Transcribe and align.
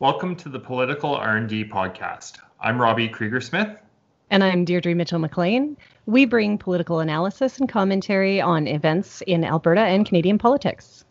Welcome 0.00 0.36
to 0.36 0.48
the 0.48 0.60
Political 0.60 1.16
R&D 1.16 1.64
podcast. 1.64 2.38
I'm 2.60 2.80
Robbie 2.80 3.08
Krieger 3.08 3.40
Smith. 3.40 3.80
And 4.30 4.44
I'm 4.44 4.64
Deirdre 4.64 4.94
Mitchell 4.94 5.18
McLean. 5.18 5.76
We 6.06 6.24
bring 6.24 6.56
political 6.56 7.00
analysis 7.00 7.58
and 7.58 7.68
commentary 7.68 8.40
on 8.40 8.68
events 8.68 9.22
in 9.22 9.42
Alberta 9.42 9.80
and 9.80 10.06
Canadian 10.06 10.38
politics. 10.38 11.04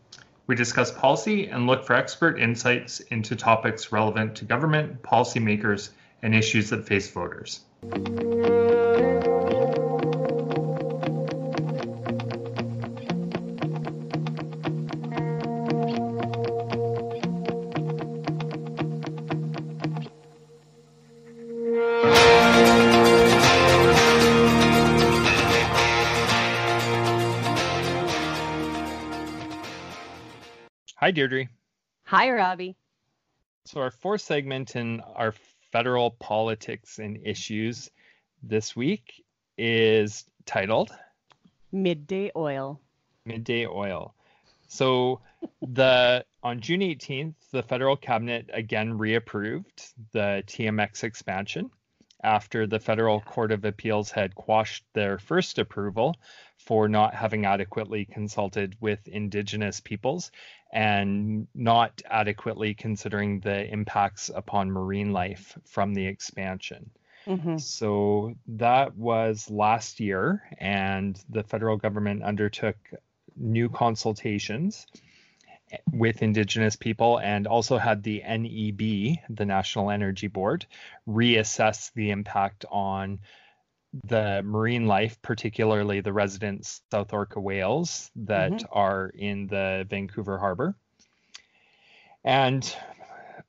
We 0.47 0.55
discuss 0.55 0.89
policy 0.89 1.47
and 1.47 1.68
look 1.68 1.84
for 1.84 1.97
expert 1.97 2.39
insights 2.39 3.02
into 3.02 3.36
topics 3.36 3.92
relevant 3.92 4.36
to 4.36 4.46
government, 4.46 5.04
policymakers, 5.04 5.90
and 6.22 6.33
issues 6.33 6.69
that 6.69 6.88
face 6.88 7.12
voters. 7.12 7.65
Hi, 31.08 31.12
Deirdre. 31.12 31.48
Hi, 32.04 32.30
Robbie. 32.32 32.76
So, 33.64 33.80
our 33.80 33.92
fourth 33.92 34.20
segment 34.20 34.76
in 34.76 35.00
our 35.16 35.34
federal 35.72 36.12
politics 36.12 37.00
and 37.00 37.26
issues 37.26 37.90
this 38.44 38.76
week 38.76 39.24
is 39.58 40.26
titled 40.46 40.92
Midday 41.72 42.32
Oil. 42.36 42.82
Midday 43.24 43.66
Oil. 43.68 44.16
So, 44.68 45.22
the 45.62 46.26
on 46.44 46.60
June 46.60 46.82
18th, 46.82 47.36
the 47.54 47.64
federal 47.64 47.96
cabinet 47.96 48.50
again 48.52 48.98
reapproved 48.98 49.94
the 50.12 50.44
TMX 50.46 51.05
expansion 51.05 51.72
after 52.22 52.68
the 52.68 52.82
federal 52.82 53.21
court 53.21 53.54
of 53.54 53.64
appeals 53.64 54.12
had 54.12 54.36
quashed 54.36 54.84
their 54.92 55.20
first 55.20 55.58
approval 55.58 56.18
for 56.58 56.90
not 56.90 57.13
having 57.13 57.46
adequately 57.46 58.05
consulted 58.05 58.76
with 58.82 59.08
indigenous 59.08 59.80
peoples 59.80 60.32
and 60.74 61.48
not 61.55 62.02
adequately 62.10 62.74
considering 62.74 63.40
the 63.40 63.66
impacts 63.72 64.30
upon 64.33 64.72
marine 64.72 65.14
life 65.14 65.58
from 65.66 65.94
the 65.94 66.05
expansion. 66.05 66.89
Mm-hmm. 67.25 67.58
So 67.58 68.36
that 68.47 68.95
was 68.95 69.49
last 69.49 69.99
year, 69.99 70.44
and 70.59 71.22
the 71.30 71.44
federal 71.44 71.77
government 71.77 72.23
undertook 72.23 72.77
new 73.36 73.69
consultations 73.69 74.88
with 75.92 76.21
Indigenous 76.21 76.75
people 76.75 77.19
and 77.19 77.45
also 77.45 77.77
had 77.77 78.02
the 78.03 78.23
NEB, 78.25 79.17
the 79.30 79.45
National 79.45 79.92
Energy 79.92 80.27
Board, 80.27 80.66
reassess 81.08 81.92
the 81.94 82.11
impact 82.11 82.66
on 82.71 83.19
the 84.03 84.41
marine 84.43 84.85
life, 84.85 85.21
particularly 85.21 86.01
the 86.01 86.13
resident 86.13 86.65
South 86.91 87.13
Orca 87.13 87.39
whales 87.39 88.11
that 88.15 88.51
mm-hmm. 88.51 88.65
are 88.71 89.09
in 89.09 89.47
the 89.47 89.85
Vancouver 89.89 90.37
Harbor. 90.37 90.75
And 92.23 92.75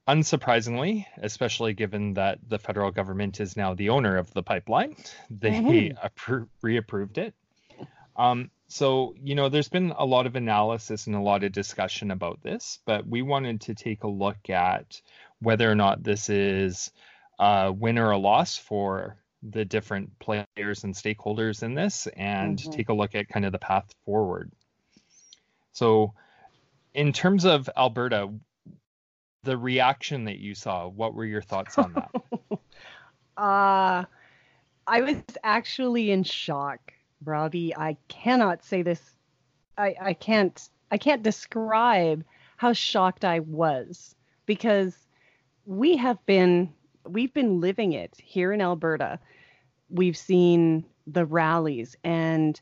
unsurprisingly, 0.07 1.07
especially 1.23 1.75
given 1.75 2.15
that 2.15 2.39
the 2.49 2.59
federal 2.59 2.91
government 2.91 3.41
is 3.41 3.57
now 3.57 3.75
the 3.75 3.91
owner 3.91 4.17
of 4.17 4.33
the 4.33 4.43
pipeline, 4.43 4.97
they 5.31 5.51
mm-hmm. 5.51 6.07
appro- 6.07 6.49
reapproved 6.65 7.19
it. 7.19 7.35
Um, 8.17 8.51
so, 8.69 9.15
you 9.23 9.35
know, 9.35 9.49
there's 9.49 9.69
been 9.69 9.93
a 9.97 10.05
lot 10.05 10.27
of 10.27 10.37
analysis 10.37 11.07
and 11.07 11.17
a 11.17 11.21
lot 11.21 11.45
of 11.45 11.53
discussion 11.53 12.11
about 12.11 12.43
this, 12.43 12.81
but 12.85 13.07
we 13.07 13.23
wanted 13.23 13.63
to 13.63 13.75
take 13.75 14.03
a 14.03 14.09
look 14.09 14.51
at 14.51 15.01
whether 15.41 15.71
or 15.71 15.75
not 15.75 16.03
this 16.03 16.29
is 16.29 16.91
a 17.39 17.73
win 17.73 17.99
or 17.99 18.11
a 18.11 18.19
loss 18.19 18.57
for 18.57 19.17
the 19.43 19.65
different 19.65 20.19
players 20.19 20.85
and 20.85 20.95
stakeholders 20.95 21.63
in 21.63 21.75
this 21.75 22.09
and 22.17 22.59
mm-hmm. 22.59 22.71
take 22.71 22.89
a 22.89 22.93
look 22.93 23.15
at 23.15 23.29
kind 23.29 23.45
of 23.45 23.53
the 23.53 23.59
path 23.59 23.87
forward. 24.05 24.51
So, 25.73 26.13
in 26.95 27.13
terms 27.13 27.45
of 27.45 27.71
Alberta, 27.77 28.31
the 29.45 29.57
reaction 29.57 30.25
that 30.25 30.39
you 30.39 30.55
saw, 30.55 30.89
what 30.89 31.15
were 31.15 31.25
your 31.25 31.43
thoughts 31.43 31.79
on 31.79 31.93
that? 31.93 32.11
uh, 33.37 34.05
I 34.87 35.01
was 35.03 35.17
actually 35.45 36.11
in 36.11 36.25
shock, 36.25 36.93
Robbie. 37.25 37.77
I 37.77 37.97
cannot 38.09 38.65
say 38.65 38.83
this. 38.83 39.01
I, 39.77 39.95
I 40.01 40.13
can't 40.15 40.69
I 40.91 40.99
can't 40.99 41.23
describe 41.23 42.25
how 42.57 42.73
shocked 42.73 43.25
I 43.25 43.41
was 43.41 44.15
because 44.47 44.97
we 45.67 45.97
have 45.97 46.25
been 46.27 46.73
we've 47.09 47.33
been 47.33 47.61
living 47.61 47.93
it 47.93 48.15
here 48.23 48.53
in 48.53 48.61
Alberta. 48.61 49.19
We've 49.89 50.17
seen 50.17 50.85
the 51.07 51.25
rallies 51.25 51.97
and 52.05 52.61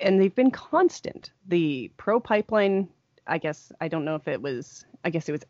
and 0.00 0.20
they've 0.20 0.34
been 0.34 0.50
constant. 0.50 1.30
The 1.46 1.92
pro 1.98 2.18
pipeline, 2.18 2.88
I 3.26 3.38
guess 3.38 3.70
I 3.80 3.88
don't 3.88 4.04
know 4.04 4.14
if 4.14 4.26
it 4.26 4.40
was 4.40 4.84
I 5.04 5.10
guess 5.10 5.28
it 5.28 5.32
was 5.32 5.44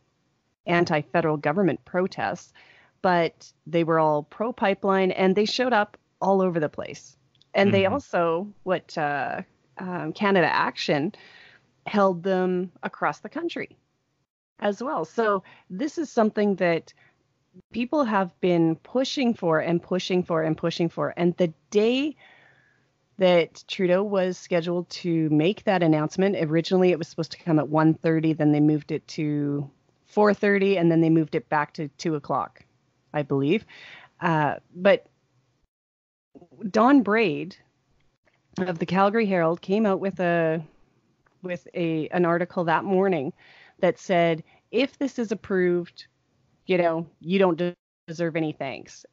anti-federal 0.66 1.36
government 1.36 1.84
protests, 1.84 2.52
but 3.02 3.52
they 3.66 3.84
were 3.84 4.00
all 4.00 4.24
pro 4.24 4.52
pipeline 4.52 5.12
and 5.12 5.34
they 5.36 5.44
showed 5.44 5.72
up 5.72 5.96
all 6.20 6.42
over 6.42 6.58
the 6.58 6.68
place. 6.68 7.16
And 7.54 7.68
mm-hmm. 7.68 7.72
they 7.72 7.86
also 7.86 8.52
what 8.64 8.96
uh, 8.98 9.42
um, 9.78 10.12
Canada 10.12 10.52
Action 10.52 11.14
held 11.86 12.24
them 12.24 12.72
across 12.82 13.20
the 13.20 13.28
country 13.28 13.76
as 14.58 14.82
well. 14.82 15.04
So 15.04 15.44
this 15.70 15.98
is 15.98 16.10
something 16.10 16.56
that 16.56 16.92
people 17.72 18.04
have 18.04 18.38
been 18.40 18.76
pushing 18.76 19.34
for 19.34 19.58
and 19.60 19.82
pushing 19.82 20.22
for 20.22 20.42
and 20.42 20.56
pushing 20.56 20.88
for. 20.88 21.14
And 21.16 21.36
the 21.36 21.52
day 21.70 22.16
that 23.18 23.64
Trudeau 23.66 24.02
was 24.02 24.36
scheduled 24.36 24.88
to 24.90 25.30
make 25.30 25.64
that 25.64 25.82
announcement, 25.82 26.36
originally 26.38 26.90
it 26.90 26.98
was 26.98 27.08
supposed 27.08 27.32
to 27.32 27.38
come 27.38 27.58
at 27.58 27.66
1.30, 27.66 28.36
then 28.36 28.52
they 28.52 28.60
moved 28.60 28.92
it 28.92 29.06
to 29.08 29.70
4.30, 30.14 30.78
and 30.78 30.90
then 30.90 31.00
they 31.00 31.10
moved 31.10 31.34
it 31.34 31.48
back 31.48 31.72
to 31.74 31.88
2 31.88 32.14
o'clock, 32.14 32.64
I 33.12 33.22
believe. 33.22 33.64
Uh, 34.20 34.56
but 34.74 35.06
Don 36.70 37.02
Braid 37.02 37.56
of 38.58 38.78
the 38.78 38.86
Calgary 38.86 39.26
Herald 39.26 39.60
came 39.60 39.86
out 39.86 40.00
with 40.00 40.20
a 40.20 40.62
with 41.42 41.68
a 41.74 42.08
an 42.08 42.24
article 42.24 42.64
that 42.64 42.84
morning 42.84 43.32
that 43.78 43.98
said 43.98 44.42
if 44.70 44.98
this 44.98 45.18
is 45.18 45.30
approved 45.30 46.06
you 46.66 46.78
know, 46.78 47.06
you 47.20 47.38
don't 47.38 47.74
deserve 48.06 48.36
any 48.36 48.52
thanks. 48.52 49.06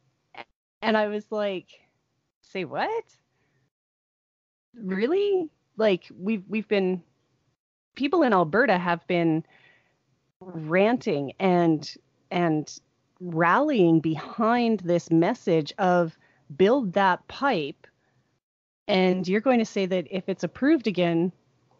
And 0.82 0.96
I 0.96 1.06
was 1.08 1.30
like, 1.30 1.68
say 2.42 2.64
what? 2.64 3.04
Really? 4.74 5.48
Like 5.76 6.04
we've 6.16 6.44
we've 6.48 6.68
been 6.68 7.02
people 7.94 8.22
in 8.22 8.32
Alberta 8.32 8.78
have 8.78 9.06
been 9.06 9.44
ranting 10.40 11.32
and 11.38 11.96
and 12.30 12.78
rallying 13.20 14.00
behind 14.00 14.80
this 14.80 15.10
message 15.10 15.72
of 15.78 16.18
build 16.56 16.92
that 16.92 17.26
pipe 17.28 17.86
and 18.86 19.26
you're 19.26 19.40
going 19.40 19.58
to 19.58 19.64
say 19.64 19.86
that 19.86 20.06
if 20.10 20.28
it's 20.28 20.44
approved 20.44 20.86
again 20.86 21.32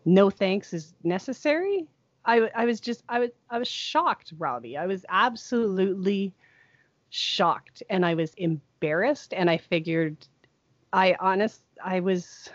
no 0.06 0.30
thanks 0.30 0.72
is 0.72 0.94
necessary 1.02 1.86
I, 2.26 2.50
I 2.54 2.64
was 2.64 2.80
just 2.80 3.02
I 3.08 3.18
was 3.20 3.30
I 3.50 3.58
was 3.58 3.68
shocked, 3.68 4.32
Robbie. 4.38 4.76
I 4.76 4.86
was 4.86 5.04
absolutely 5.08 6.32
shocked 7.10 7.82
and 7.88 8.04
I 8.04 8.14
was 8.14 8.34
embarrassed 8.34 9.34
and 9.34 9.48
I 9.48 9.58
figured 9.58 10.16
I 10.92 11.16
honest 11.20 11.60
I 11.82 12.00
was 12.00 12.50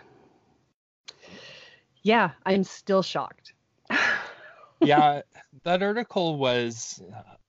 yeah, 2.02 2.30
I'm 2.44 2.64
still 2.64 3.02
shocked. 3.02 3.52
yeah, 4.80 5.22
that 5.64 5.82
article 5.82 6.38
was 6.38 7.02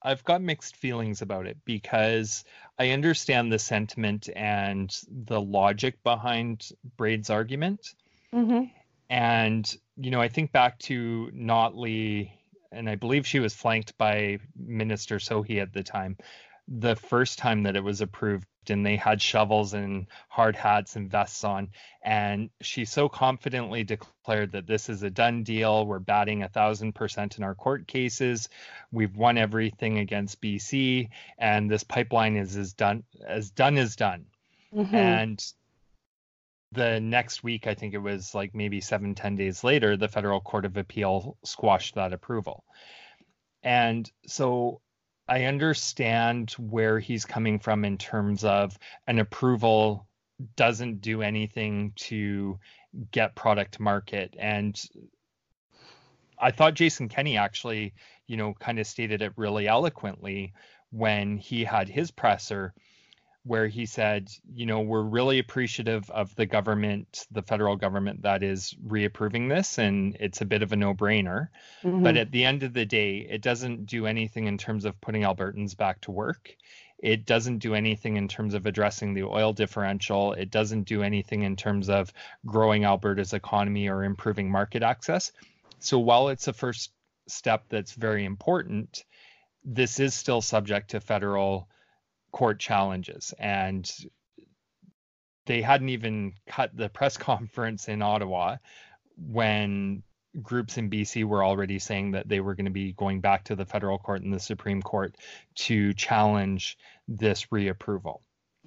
I've 0.03 0.24
got 0.24 0.42
mixed 0.42 0.76
feelings 0.76 1.22
about 1.22 1.47
it 1.47 1.58
because 1.64 2.44
I 2.79 2.90
understand 2.90 3.52
the 3.52 3.59
sentiment 3.59 4.29
and 4.35 4.96
the 5.08 5.40
logic 5.40 6.02
behind 6.03 6.70
Braid's 6.97 7.29
argument. 7.29 7.94
Mm-hmm. 8.34 8.66
And, 9.09 9.78
you 9.97 10.11
know, 10.11 10.22
I 10.22 10.28
think 10.28 10.52
back 10.52 10.79
to 10.79 11.32
Notley, 11.34 12.32
and 12.72 12.90
I 12.90 12.96
believe 12.96 13.28
she 13.28 13.40
was 13.40 13.53
flanked 13.53 13.97
by 13.97 14.40
Minister 14.55 15.17
Sohi 15.17 15.61
at 15.61 15.73
the 15.73 15.84
time, 15.84 16.17
the 16.67 16.96
first 16.96 17.38
time 17.38 17.64
that 17.64 17.76
it 17.76 17.84
was 17.84 18.02
approved, 18.02 18.47
and 18.70 18.85
they 18.85 18.96
had 18.96 19.22
shovels 19.22 19.73
and 19.73 20.08
hard 20.29 20.55
hats 20.55 20.96
and 20.96 21.09
vests 21.09 21.43
on. 21.43 21.70
And 22.02 22.49
she 22.61 22.85
so 22.85 23.09
confidently 23.09 23.84
declared 23.84 24.53
that 24.53 24.67
this 24.67 24.88
is 24.88 25.03
a 25.03 25.09
done 25.09 25.43
deal. 25.43 25.85
We're 25.85 25.99
batting 25.99 26.44
a 26.44 26.49
thousand 26.49 26.94
percent 26.94 27.37
in 27.37 27.44
our 27.44 27.55
court 27.55 27.87
cases. 27.87 28.49
We've 28.91 29.16
won 29.16 29.37
everything 29.37 29.97
against 29.99 30.41
BC, 30.41 31.09
and 31.37 31.70
this 31.70 31.84
pipeline 31.84 32.37
is 32.37 32.55
as 32.55 32.73
done 32.73 33.03
as 33.28 33.49
done 33.52 33.78
as 33.78 33.96
done. 33.96 34.26
Mm-hmm. 34.73 34.96
And 34.96 35.53
the 36.72 37.00
next 37.00 37.44
week, 37.44 37.68
I 37.68 37.73
think 37.73 37.94
it 37.94 38.00
was 38.00 38.34
like 38.34 38.56
maybe 38.56 38.82
seven, 38.82 39.14
ten 39.14 39.35
days 39.35 39.64
later, 39.64 39.97
the 39.97 40.08
federal 40.08 40.40
court 40.40 40.66
of 40.66 40.78
appeal 40.78 41.38
squashed 41.44 41.96
that 41.96 42.14
approval. 42.14 42.64
And 43.64 44.09
so 44.26 44.82
I 45.28 45.46
understand 45.46 46.52
where 46.52 47.00
he's 47.00 47.26
coming 47.26 47.59
from 47.59 47.85
in 47.85 47.97
terms 47.97 48.44
of 48.44 48.78
an 49.08 49.20
approval 49.20 50.08
doesn't 50.56 51.02
do 51.02 51.22
anything 51.22 51.94
to 51.96 52.58
get 53.12 53.35
product 53.35 53.79
market. 53.79 54.35
And 54.40 54.82
I 56.40 56.52
thought 56.52 56.73
Jason 56.73 57.09
Kenney 57.09 57.38
actually, 57.38 57.94
you 58.28 58.38
know, 58.38 58.53
kind 58.53 58.79
of 58.79 58.88
stated 58.88 59.22
it 59.22 59.34
really 59.35 59.68
eloquently 59.68 60.53
when 60.90 61.38
he 61.38 61.64
had 61.64 61.88
his 61.88 62.12
presser 62.12 62.73
where 63.43 63.67
he 63.67 63.85
said, 63.88 64.29
you 64.53 64.67
know, 64.67 64.82
we're 64.82 65.02
really 65.02 65.40
appreciative 65.40 66.09
of 66.11 66.35
the 66.35 66.46
government, 66.46 67.26
the 67.32 67.41
federal 67.41 67.76
government 67.76 68.22
that 68.22 68.43
is 68.43 68.76
reapproving 68.85 69.49
this, 69.49 69.79
and 69.79 70.16
it's 70.20 70.41
a 70.41 70.46
bit 70.46 70.61
of 70.61 70.72
a 70.72 70.76
no 70.76 70.93
brainer. 70.93 71.47
Mm-hmm. 71.84 72.03
But 72.03 72.17
at 72.17 72.32
the 72.32 72.46
end 72.46 72.61
of 72.61 72.73
the 72.73 72.85
day, 72.85 73.28
it 73.29 73.41
doesn't 73.41 73.88
do 73.88 74.05
anything 74.05 74.46
in 74.46 74.59
terms 74.59 74.85
of 74.85 74.99
putting 75.02 75.23
Albertans 75.23 75.76
back 75.76 76.02
to 76.02 76.11
work. 76.11 76.55
It 76.99 77.26
doesn't 77.26 77.58
do 77.58 77.73
anything 77.73 78.17
in 78.17 78.28
terms 78.28 78.53
of 78.53 78.67
addressing 78.67 79.16
the 79.16 79.23
oil 79.23 79.53
differential. 79.53 80.34
It 80.34 80.52
doesn't 80.52 80.84
do 80.84 81.02
anything 81.02 81.41
in 81.41 81.55
terms 81.55 81.90
of 81.90 82.14
growing 82.46 82.84
Alberta's 82.84 83.34
economy 83.34 83.90
or 83.90 84.03
improving 84.03 84.52
market 84.52 84.84
access. 84.84 85.32
So 85.79 85.97
while 85.97 86.29
it's 86.29 86.47
a 86.47 86.53
first 86.53 86.91
step 87.28 87.64
that's 87.70 87.94
very 87.94 88.23
important, 88.23 89.03
this 89.66 89.99
is 89.99 90.14
still 90.14 90.41
subject 90.41 90.91
to 90.91 90.99
federal 90.99 91.67
court 92.32 92.60
challenges. 92.60 93.34
And 93.38 93.90
they 95.46 95.62
hadn't 95.62 95.90
even 95.90 96.34
cut 96.48 96.76
the 96.76 96.90
press 96.90 97.18
conference 97.30 97.88
in 97.88 98.02
Ottawa 98.02 98.58
when 99.18 100.04
groups 100.42 100.78
in 100.78 100.90
BC 100.90 101.26
were 101.26 101.44
already 101.44 101.80
saying 101.80 102.12
that 102.12 102.28
they 102.28 102.40
were 102.40 102.56
going 102.56 102.66
to 102.66 102.72
be 102.72 102.94
going 102.94 103.20
back 103.20 103.44
to 103.46 103.56
the 103.56 103.66
federal 103.66 103.98
court 103.98 104.22
and 104.22 104.34
the 104.34 104.40
Supreme 104.40 104.82
Court 104.82 105.16
to 105.56 105.94
challenge 105.94 106.78
this 107.08 107.48
reapproval. 107.48 108.20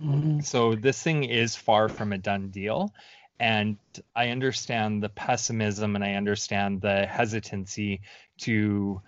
Mm-hmm. 0.03 0.41
So 0.41 0.75
this 0.75 1.03
thing 1.03 1.25
is 1.25 1.57
far 1.57 1.89
from 1.89 2.13
a 2.13 2.19
done 2.19 2.49
deal. 2.49 2.93
And 3.41 3.79
I 4.15 4.29
understand 4.29 5.03
the 5.03 5.09
pessimism 5.09 5.97
and 5.97 6.05
I 6.05 6.15
understand 6.15 6.81
the 6.81 7.07
hesitancy 7.07 8.03
to 8.41 9.01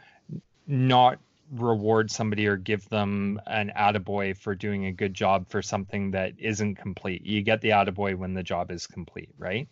not 0.67 1.19
reward 1.53 2.11
somebody 2.11 2.47
or 2.47 2.57
give 2.57 2.89
them 2.89 3.41
an 3.47 3.73
attaboy 3.77 4.37
for 4.37 4.55
doing 4.55 4.87
a 4.87 4.93
good 4.93 5.15
job 5.15 5.49
for 5.49 5.63
something 5.63 6.11
that 6.11 6.33
isn't 6.39 6.77
complete. 6.77 7.25
You 7.25 7.43
get 7.43 7.61
the 7.61 7.71
attaboy 7.71 8.17
when 8.17 8.35
the 8.35 8.43
job 8.43 8.71
is 8.71 8.87
complete, 8.87 9.31
right? 9.39 9.69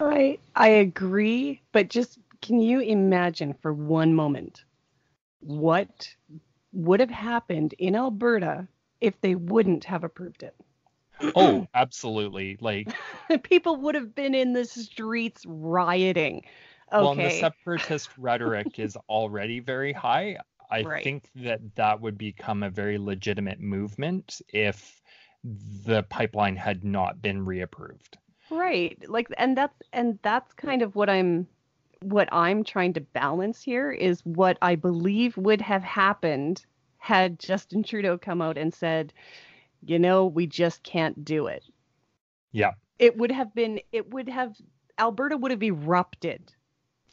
I 0.00 0.38
I 0.54 0.68
agree, 0.68 1.60
but 1.72 1.88
just 1.88 2.18
can 2.40 2.60
you 2.60 2.80
imagine 2.80 3.54
for 3.54 3.72
one 3.72 4.14
moment 4.14 4.64
what 5.40 6.14
would 6.72 7.00
have 7.00 7.10
happened 7.10 7.74
in 7.78 7.96
Alberta 7.96 8.68
if 9.00 9.20
they 9.20 9.34
wouldn't 9.34 9.84
have 9.84 10.04
approved 10.04 10.42
it? 10.42 10.54
Oh, 11.34 11.66
absolutely. 11.74 12.58
Like 12.60 12.94
people 13.42 13.76
would 13.76 13.94
have 13.94 14.14
been 14.14 14.34
in 14.34 14.52
the 14.52 14.64
streets 14.64 15.44
rioting. 15.46 16.44
Okay. 16.92 17.02
Well, 17.02 17.14
the 17.14 17.30
separatist 17.30 18.10
rhetoric 18.16 18.78
is 18.78 18.96
already 19.08 19.60
very 19.60 19.92
high. 19.92 20.38
I 20.70 20.82
right. 20.82 21.04
think 21.04 21.30
that 21.36 21.60
that 21.76 22.00
would 22.00 22.18
become 22.18 22.62
a 22.62 22.70
very 22.70 22.98
legitimate 22.98 23.60
movement 23.60 24.40
if 24.48 25.00
the 25.44 26.02
pipeline 26.04 26.56
had 26.56 26.84
not 26.84 27.22
been 27.22 27.44
reapproved. 27.44 28.16
Right. 28.50 28.98
Like 29.08 29.28
and 29.36 29.56
that's 29.56 29.82
and 29.92 30.18
that's 30.22 30.52
kind 30.54 30.82
of 30.82 30.94
what 30.94 31.08
I'm 31.08 31.46
what 32.00 32.28
I'm 32.32 32.64
trying 32.64 32.92
to 32.94 33.00
balance 33.00 33.62
here 33.62 33.90
is 33.90 34.20
what 34.24 34.58
I 34.62 34.74
believe 34.76 35.36
would 35.36 35.60
have 35.60 35.82
happened 35.82 36.64
had 36.98 37.38
Justin 37.38 37.82
Trudeau 37.82 38.18
come 38.18 38.40
out 38.40 38.58
and 38.58 38.72
said, 38.72 39.12
you 39.84 39.98
know, 39.98 40.26
we 40.26 40.46
just 40.46 40.82
can't 40.82 41.24
do 41.24 41.46
it. 41.46 41.64
Yeah. 42.52 42.72
It 42.98 43.16
would 43.16 43.30
have 43.30 43.54
been 43.54 43.80
it 43.92 44.10
would 44.12 44.28
have 44.28 44.56
Alberta 44.98 45.36
would 45.36 45.50
have 45.50 45.62
erupted 45.62 46.52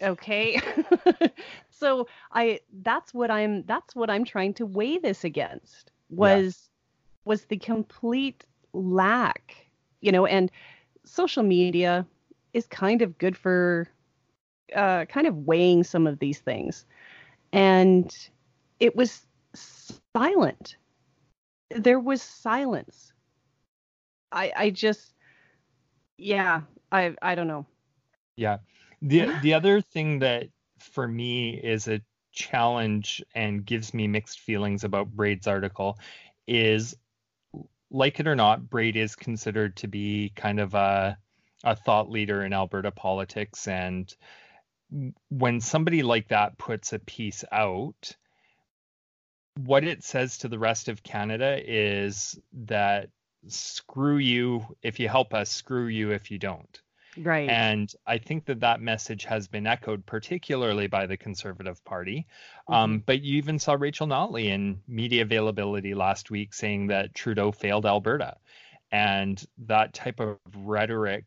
okay. 0.02 0.60
So 1.78 2.08
i 2.32 2.62
that's 2.84 3.14
what 3.14 3.30
i'm 3.30 3.64
that's 3.64 3.94
what 3.96 4.10
i'm 4.10 4.24
trying 4.24 4.54
to 4.54 4.66
weigh 4.66 4.98
this 4.98 5.26
against 5.26 5.92
was 6.10 6.70
yeah. 6.70 7.30
was 7.30 7.46
the 7.46 7.58
complete 7.58 8.46
lack 8.72 9.68
you 10.00 10.10
know 10.10 10.26
and 10.26 10.50
social 11.04 11.44
media 11.44 12.08
is 12.54 12.66
kind 12.68 13.02
of 13.02 13.18
good 13.18 13.36
for 13.36 13.90
uh, 14.74 15.06
kind 15.06 15.28
of 15.28 15.46
weighing 15.46 15.84
some 15.84 16.08
of 16.08 16.20
these 16.20 16.40
things. 16.40 16.86
And 17.54 18.12
it 18.80 18.96
was 18.96 19.26
silent. 19.54 20.78
There 21.70 22.00
was 22.00 22.22
silence. 22.22 23.12
I 24.32 24.52
i 24.56 24.70
just 24.70 25.14
yeah 26.18 26.62
i 26.92 27.16
i 27.22 27.36
don't 27.36 27.48
know. 27.48 27.66
Yeah 28.36 28.58
the 29.06 29.32
the 29.44 29.54
other 29.54 29.82
thing 29.82 30.20
that 30.20 30.48
for 30.80 31.08
me 31.08 31.52
is 31.52 31.88
a 31.88 32.02
challenge 32.32 33.24
and 33.36 33.66
gives 33.66 33.94
me 33.94 34.08
mixed 34.08 34.40
feelings 34.40 34.84
about 34.84 35.16
Braid's 35.16 35.48
article 35.48 36.00
is 36.48 36.96
like 37.92 38.20
it 38.20 38.28
or 38.28 38.36
not, 38.36 38.70
Braid 38.70 38.96
is 38.96 39.16
considered 39.16 39.76
to 39.78 39.88
be 39.88 40.34
kind 40.36 40.60
of 40.60 40.74
a 40.74 41.18
a 41.64 41.76
thought 41.76 42.10
leader 42.10 42.44
in 42.44 42.54
Alberta 42.54 42.92
politics. 42.92 43.68
And 43.68 44.14
when 45.30 45.62
somebody 45.62 46.04
like 46.04 46.28
that 46.30 46.58
puts 46.58 46.94
a 46.94 47.00
piece 47.00 47.44
out 47.52 48.12
what 49.58 49.84
it 49.84 50.04
says 50.04 50.40
to 50.40 50.48
the 50.48 50.60
rest 50.60 50.90
of 50.90 51.04
Canada 51.04 51.60
is 51.64 52.38
that 52.54 53.10
screw 53.48 54.18
you 54.18 54.66
if 54.82 55.00
you 55.00 55.08
help 55.08 55.34
us 55.34 55.50
screw 55.50 55.88
you 55.88 56.12
if 56.12 56.30
you 56.30 56.38
don't 56.40 56.82
Right. 57.18 57.50
And 57.50 57.94
I 58.06 58.18
think 58.18 58.46
that 58.46 58.60
that 58.60 58.82
message 58.82 59.26
has 59.26 59.48
been 59.48 59.68
echoed, 59.68 60.06
particularly 60.06 60.88
by 60.88 61.06
the 61.06 61.18
Conservative 61.18 61.84
Party. 61.86 62.28
Um, 62.68 62.74
mm-hmm. 62.74 62.84
Um, 62.84 63.04
but 63.06 63.22
you 63.22 63.38
even 63.38 63.60
saw 63.60 63.74
Rachel 63.74 64.08
Notley 64.08 64.46
in 64.46 64.82
media 64.88 65.22
availability 65.22 65.94
last 65.94 66.30
week 66.30 66.54
saying 66.54 66.88
that 66.88 67.14
Trudeau 67.14 67.52
failed 67.52 67.86
Alberta. 67.86 68.38
And 68.92 69.44
that 69.66 69.94
type 69.94 70.20
of 70.20 70.38
rhetoric 70.56 71.26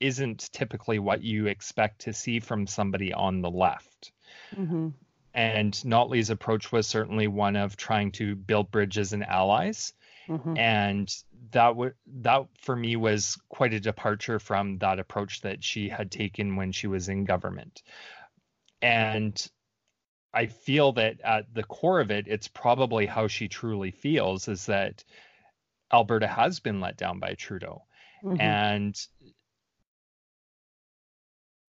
isn't 0.00 0.50
typically 0.52 0.98
what 0.98 1.22
you 1.22 1.46
expect 1.46 2.02
to 2.02 2.12
see 2.12 2.40
from 2.40 2.66
somebody 2.66 3.12
on 3.12 3.42
the 3.42 3.50
left. 3.50 4.12
Mm-hmm. 4.54 4.88
And 5.34 5.72
Notley's 5.72 6.30
approach 6.30 6.72
was 6.72 6.86
certainly 6.86 7.28
one 7.28 7.56
of 7.56 7.76
trying 7.76 8.12
to 8.12 8.34
build 8.34 8.70
bridges 8.70 9.12
and 9.12 9.24
allies. 9.24 9.92
Mm-hmm. 10.28 10.56
And 10.58 11.14
that 11.50 11.76
would 11.76 11.94
that 12.20 12.46
for 12.60 12.74
me 12.76 12.96
was 12.96 13.38
quite 13.48 13.72
a 13.72 13.80
departure 13.80 14.38
from 14.38 14.78
that 14.78 14.98
approach 14.98 15.40
that 15.42 15.62
she 15.62 15.88
had 15.88 16.10
taken 16.10 16.56
when 16.56 16.72
she 16.72 16.86
was 16.86 17.08
in 17.08 17.24
government. 17.24 17.82
And 18.82 19.50
I 20.32 20.46
feel 20.46 20.92
that 20.92 21.20
at 21.22 21.52
the 21.52 21.64
core 21.64 22.00
of 22.00 22.10
it, 22.10 22.26
it's 22.28 22.48
probably 22.48 23.06
how 23.06 23.28
she 23.28 23.48
truly 23.48 23.90
feels 23.90 24.48
is 24.48 24.66
that 24.66 25.04
Alberta 25.92 26.26
has 26.26 26.60
been 26.60 26.80
let 26.80 26.96
down 26.96 27.18
by 27.18 27.34
Trudeau. 27.34 27.84
Mm-hmm. 28.22 28.40
And 28.40 29.06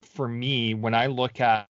for 0.03 0.27
me, 0.27 0.73
when 0.73 0.93
I 0.93 1.07
look 1.07 1.39
at 1.39 1.67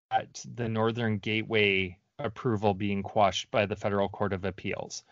the 0.54 0.68
Northern 0.68 1.18
Gateway 1.18 1.98
approval 2.18 2.74
being 2.74 3.02
quashed 3.02 3.50
by 3.50 3.66
the 3.66 3.76
Federal 3.76 4.08
Court 4.08 4.32
of 4.32 4.44
Appeals, 4.44 5.04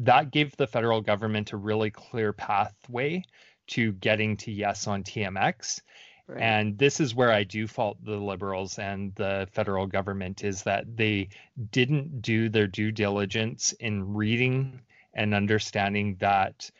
that 0.00 0.30
gave 0.30 0.56
the 0.56 0.66
federal 0.66 1.00
government 1.00 1.52
a 1.52 1.56
really 1.56 1.90
clear 1.90 2.32
pathway 2.32 3.22
to 3.68 3.92
getting 3.92 4.36
to 4.38 4.52
yes 4.52 4.86
on 4.86 5.02
TMX. 5.02 5.80
Right. 6.26 6.42
And 6.42 6.78
this 6.78 7.00
is 7.00 7.14
where 7.14 7.32
I 7.32 7.44
do 7.44 7.66
fault 7.66 8.04
the 8.04 8.16
liberals 8.16 8.78
and 8.78 9.14
the 9.14 9.48
federal 9.52 9.86
government 9.86 10.44
is 10.44 10.62
that 10.64 10.84
they 10.96 11.30
didn't 11.70 12.20
do 12.20 12.50
their 12.50 12.66
due 12.66 12.92
diligence 12.92 13.72
in 13.72 14.12
reading 14.12 14.80
and 15.14 15.34
understanding 15.34 16.16
that 16.20 16.70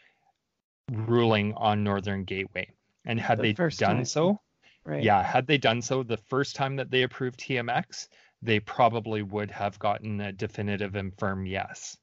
ruling 0.91 1.55
on 1.55 1.83
Northern 1.83 2.25
Gateway. 2.25 2.69
And 3.07 3.19
had 3.19 3.39
the 3.39 3.43
they 3.43 3.53
done 3.53 3.97
time. 3.97 4.05
so, 4.05 4.41
right. 4.85 5.03
yeah, 5.03 5.23
had 5.23 5.47
they 5.47 5.57
done 5.57 5.81
so 5.81 6.03
the 6.03 6.19
first 6.19 6.55
time 6.55 6.77
that 6.77 6.91
they 6.91 7.03
approved 7.03 7.41
TMX, 7.41 8.09
they 8.43 8.61
probably 8.61 9.23
would 9.23 9.51
have 9.51 9.79
gotten 9.79 10.21
a 10.21 10.33
definitive 10.33 10.95
and 10.95 11.17
firm 11.19 11.47
yes. 11.47 11.97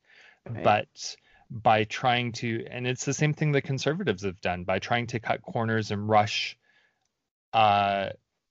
Right. 0.48 0.64
But 0.64 1.16
by 1.50 1.84
trying 1.84 2.32
to, 2.34 2.66
and 2.70 2.88
it's 2.88 3.06
the 3.06 3.14
same 3.14 3.34
thing 3.34 3.52
the 3.52 3.62
conservatives 3.62 4.24
have 4.24 4.42
done 4.42 4.64
by 4.64 4.80
trying 4.80 5.08
to 5.08 5.20
cut 5.20 5.42
corners 5.42 5.92
and 5.92 6.08
rush 6.08 6.58
uh, 7.54 8.10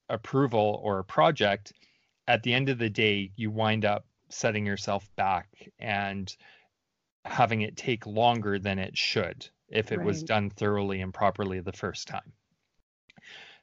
approval 0.08 0.80
or 0.82 0.98
a 0.98 1.04
project, 1.04 1.72
at 2.26 2.42
the 2.42 2.54
end 2.54 2.68
of 2.68 2.78
the 2.78 2.90
day, 2.90 3.30
you 3.36 3.50
wind 3.50 3.84
up 3.84 4.06
setting 4.28 4.66
yourself 4.66 5.08
back 5.16 5.48
and 5.78 6.34
having 7.24 7.62
it 7.62 7.76
take 7.76 8.06
longer 8.06 8.58
than 8.58 8.78
it 8.78 8.96
should 8.96 9.48
if 9.68 9.92
it 9.92 9.98
right. 9.98 10.06
was 10.06 10.22
done 10.22 10.50
thoroughly 10.50 11.00
and 11.00 11.12
properly 11.12 11.60
the 11.60 11.72
first 11.72 12.08
time. 12.08 12.32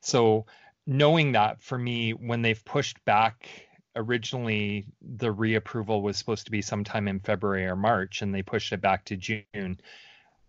So, 0.02 0.46
knowing 0.86 1.34
that 1.34 1.62
for 1.62 1.78
me, 1.78 2.12
when 2.12 2.42
they've 2.42 2.64
pushed 2.66 3.04
back 3.06 3.48
originally 3.96 4.86
the 5.02 5.34
reapproval 5.34 6.02
was 6.02 6.18
supposed 6.18 6.46
to 6.46 6.52
be 6.52 6.62
sometime 6.62 7.08
in 7.08 7.20
February 7.20 7.66
or 7.66 7.76
March, 7.76 8.22
and 8.22 8.34
they 8.34 8.42
pushed 8.42 8.72
it 8.74 8.82
back 8.82 9.06
to 9.06 9.18
June. 9.18 9.80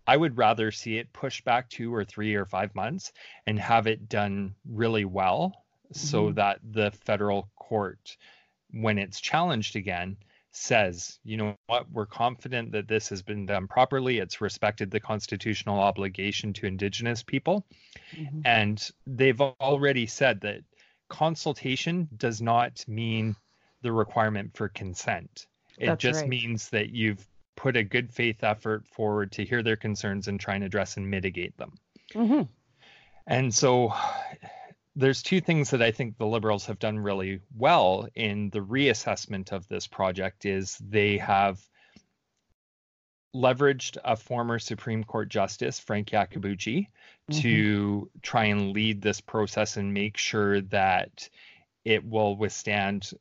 I 0.05 0.17
would 0.17 0.37
rather 0.37 0.71
see 0.71 0.97
it 0.97 1.13
pushed 1.13 1.45
back 1.45 1.69
two 1.69 1.93
or 1.93 2.03
three 2.03 2.35
or 2.35 2.45
five 2.45 2.75
months 2.75 3.13
and 3.47 3.57
have 3.59 3.87
it 3.87 4.09
done 4.09 4.55
really 4.65 5.05
well 5.05 5.63
so 5.91 6.29
Mhm. 6.29 6.35
that 6.35 6.59
the 6.71 6.91
federal 6.91 7.49
court, 7.55 8.17
when 8.71 8.97
it's 8.97 9.21
challenged 9.21 9.75
again, 9.75 10.17
says, 10.51 11.19
you 11.23 11.37
know 11.37 11.55
what, 11.67 11.89
we're 11.91 12.05
confident 12.05 12.71
that 12.71 12.87
this 12.87 13.09
has 13.09 13.21
been 13.21 13.45
done 13.45 13.67
properly. 13.67 14.19
It's 14.19 14.41
respected 14.41 14.91
the 14.91 14.99
constitutional 14.99 15.79
obligation 15.79 16.53
to 16.53 16.67
Indigenous 16.67 17.23
people. 17.23 17.65
Mhm. 18.13 18.41
And 18.45 18.91
they've 19.07 19.41
already 19.41 20.05
said 20.05 20.41
that 20.41 20.61
consultation 21.09 22.07
does 22.17 22.41
not 22.41 22.83
mean 22.87 23.35
the 23.81 23.91
requirement 23.91 24.55
for 24.55 24.69
consent. 24.69 25.47
It 25.77 25.87
That's 25.87 26.01
just 26.01 26.21
right. 26.21 26.29
means 26.29 26.69
that 26.69 26.89
you've 26.89 27.25
put 27.55 27.75
a 27.77 27.83
good 27.83 28.11
faith 28.11 28.43
effort 28.43 28.87
forward 28.87 29.31
to 29.33 29.45
hear 29.45 29.61
their 29.61 29.75
concerns 29.75 30.27
and 30.27 30.39
try 30.39 30.55
and 30.55 30.63
address 30.63 30.97
and 30.97 31.09
mitigate 31.09 31.57
them. 31.57 31.77
Mhm. 32.13 32.47
And 33.27 33.53
so 33.53 33.93
there's 34.95 35.23
two 35.23 35.41
things 35.41 35.71
that 35.71 35.81
I 35.81 35.91
think 35.91 36.17
the 36.17 36.27
liberals 36.27 36.65
have 36.67 36.79
done 36.79 36.99
really 36.99 37.41
well 37.55 38.07
in 38.15 38.49
the 38.49 38.59
reassessment 38.59 39.51
of 39.51 39.67
this 39.67 39.87
project 39.87 40.45
is 40.45 40.77
they 40.77 41.17
have 41.17 41.59
leveraged 43.35 43.97
a 44.03 44.15
former 44.15 44.59
Supreme 44.59 45.03
Court 45.03 45.29
justice, 45.29 45.79
Frank 45.79 46.09
Iacobucci, 46.09 46.87
to 47.31 48.09
try 48.21 48.45
and 48.45 48.73
lead 48.73 49.01
this 49.01 49.21
process 49.21 49.77
and 49.77 49.93
make 49.93 50.17
sure 50.17 50.61
that 50.61 51.29
it 51.85 52.05
will 52.05 52.35
withstand 52.35 53.11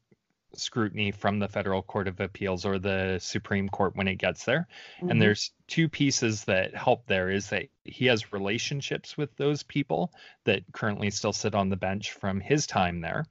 scrutiny 0.54 1.10
from 1.10 1.38
the 1.38 1.48
federal 1.48 1.82
court 1.82 2.08
of 2.08 2.20
appeals 2.20 2.66
or 2.66 2.78
the 2.78 3.18
supreme 3.20 3.68
court 3.68 3.96
when 3.96 4.06
it 4.08 4.16
gets 4.16 4.44
there. 4.44 4.68
Mhm. 5.00 5.10
and 5.10 5.22
there's 5.22 5.52
two 5.66 5.88
pieces 5.88 6.44
that 6.44 6.74
help 6.74 7.06
there 7.06 7.30
is 7.30 7.48
that 7.48 7.68
he 7.84 8.06
has 8.06 8.32
relationships 8.34 9.16
with 9.16 9.34
those 9.36 9.62
people 9.62 10.12
that 10.44 10.62
currently 10.72 11.10
still 11.10 11.32
sit 11.32 11.54
on 11.54 11.70
the 11.70 11.76
bench 11.76 12.12
from 12.12 12.38
his 12.40 12.66
time 12.66 13.00
there 13.00 13.24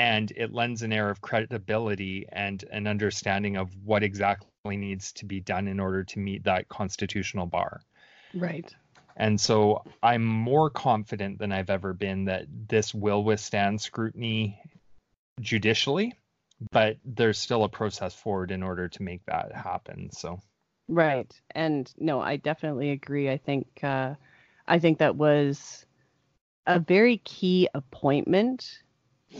and 0.00 0.32
it 0.34 0.50
lends 0.50 0.80
an 0.80 0.94
air 0.94 1.10
of 1.10 1.20
credibility 1.20 2.24
and 2.32 2.64
an 2.72 2.86
understanding 2.86 3.58
of 3.58 3.68
what 3.84 4.02
exactly 4.02 4.78
needs 4.78 5.12
to 5.12 5.26
be 5.26 5.40
done 5.40 5.68
in 5.68 5.78
order 5.78 6.02
to 6.02 6.18
meet 6.18 6.44
that 6.44 6.68
constitutional 6.70 7.44
bar 7.44 7.82
right. 8.32 8.74
and 9.16 9.38
so 9.38 9.82
i'm 10.02 10.24
more 10.24 10.70
confident 10.70 11.38
than 11.38 11.52
i've 11.52 11.68
ever 11.68 11.92
been 11.92 12.24
that 12.24 12.46
this 12.68 12.94
will 12.94 13.22
withstand 13.22 13.78
scrutiny 13.78 14.58
judicially 15.40 16.14
but 16.72 16.96
there's 17.04 17.38
still 17.38 17.64
a 17.64 17.68
process 17.68 18.14
forward 18.14 18.50
in 18.50 18.62
order 18.62 18.88
to 18.88 19.02
make 19.02 19.24
that 19.26 19.52
happen 19.54 20.10
so 20.12 20.40
Right. 20.92 21.32
And 21.54 21.88
no, 21.98 22.20
I 22.20 22.36
definitely 22.36 22.90
agree. 22.90 23.30
I 23.30 23.36
think 23.36 23.68
uh, 23.84 24.14
I 24.66 24.80
think 24.80 24.98
that 24.98 25.14
was 25.14 25.86
a 26.66 26.80
very 26.80 27.18
key 27.18 27.68
appointment. 27.74 28.82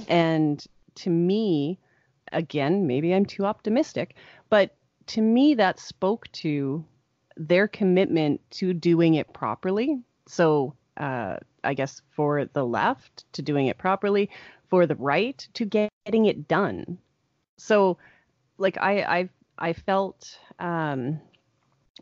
And 0.08 0.64
to 0.96 1.10
me, 1.10 1.78
again, 2.32 2.86
maybe 2.86 3.14
I'm 3.14 3.26
too 3.26 3.44
optimistic, 3.44 4.16
but 4.48 4.74
to 5.06 5.22
me 5.22 5.54
that 5.54 5.78
spoke 5.78 6.30
to 6.32 6.84
their 7.36 7.66
commitment 7.66 8.40
to 8.50 8.72
doing 8.72 9.14
it 9.14 9.32
properly. 9.32 10.00
So 10.26 10.74
uh, 10.96 11.36
I 11.64 11.74
guess 11.74 12.02
for 12.10 12.44
the 12.44 12.64
left 12.64 13.24
to 13.32 13.42
doing 13.42 13.66
it 13.66 13.78
properly, 13.78 14.30
for 14.68 14.86
the 14.86 14.94
right 14.96 15.46
to 15.54 15.64
getting 15.64 16.26
it 16.26 16.46
done. 16.46 16.98
So 17.56 17.98
like 18.58 18.78
I 18.78 19.02
I 19.02 19.28
I 19.58 19.72
felt 19.72 20.38
um 20.58 21.20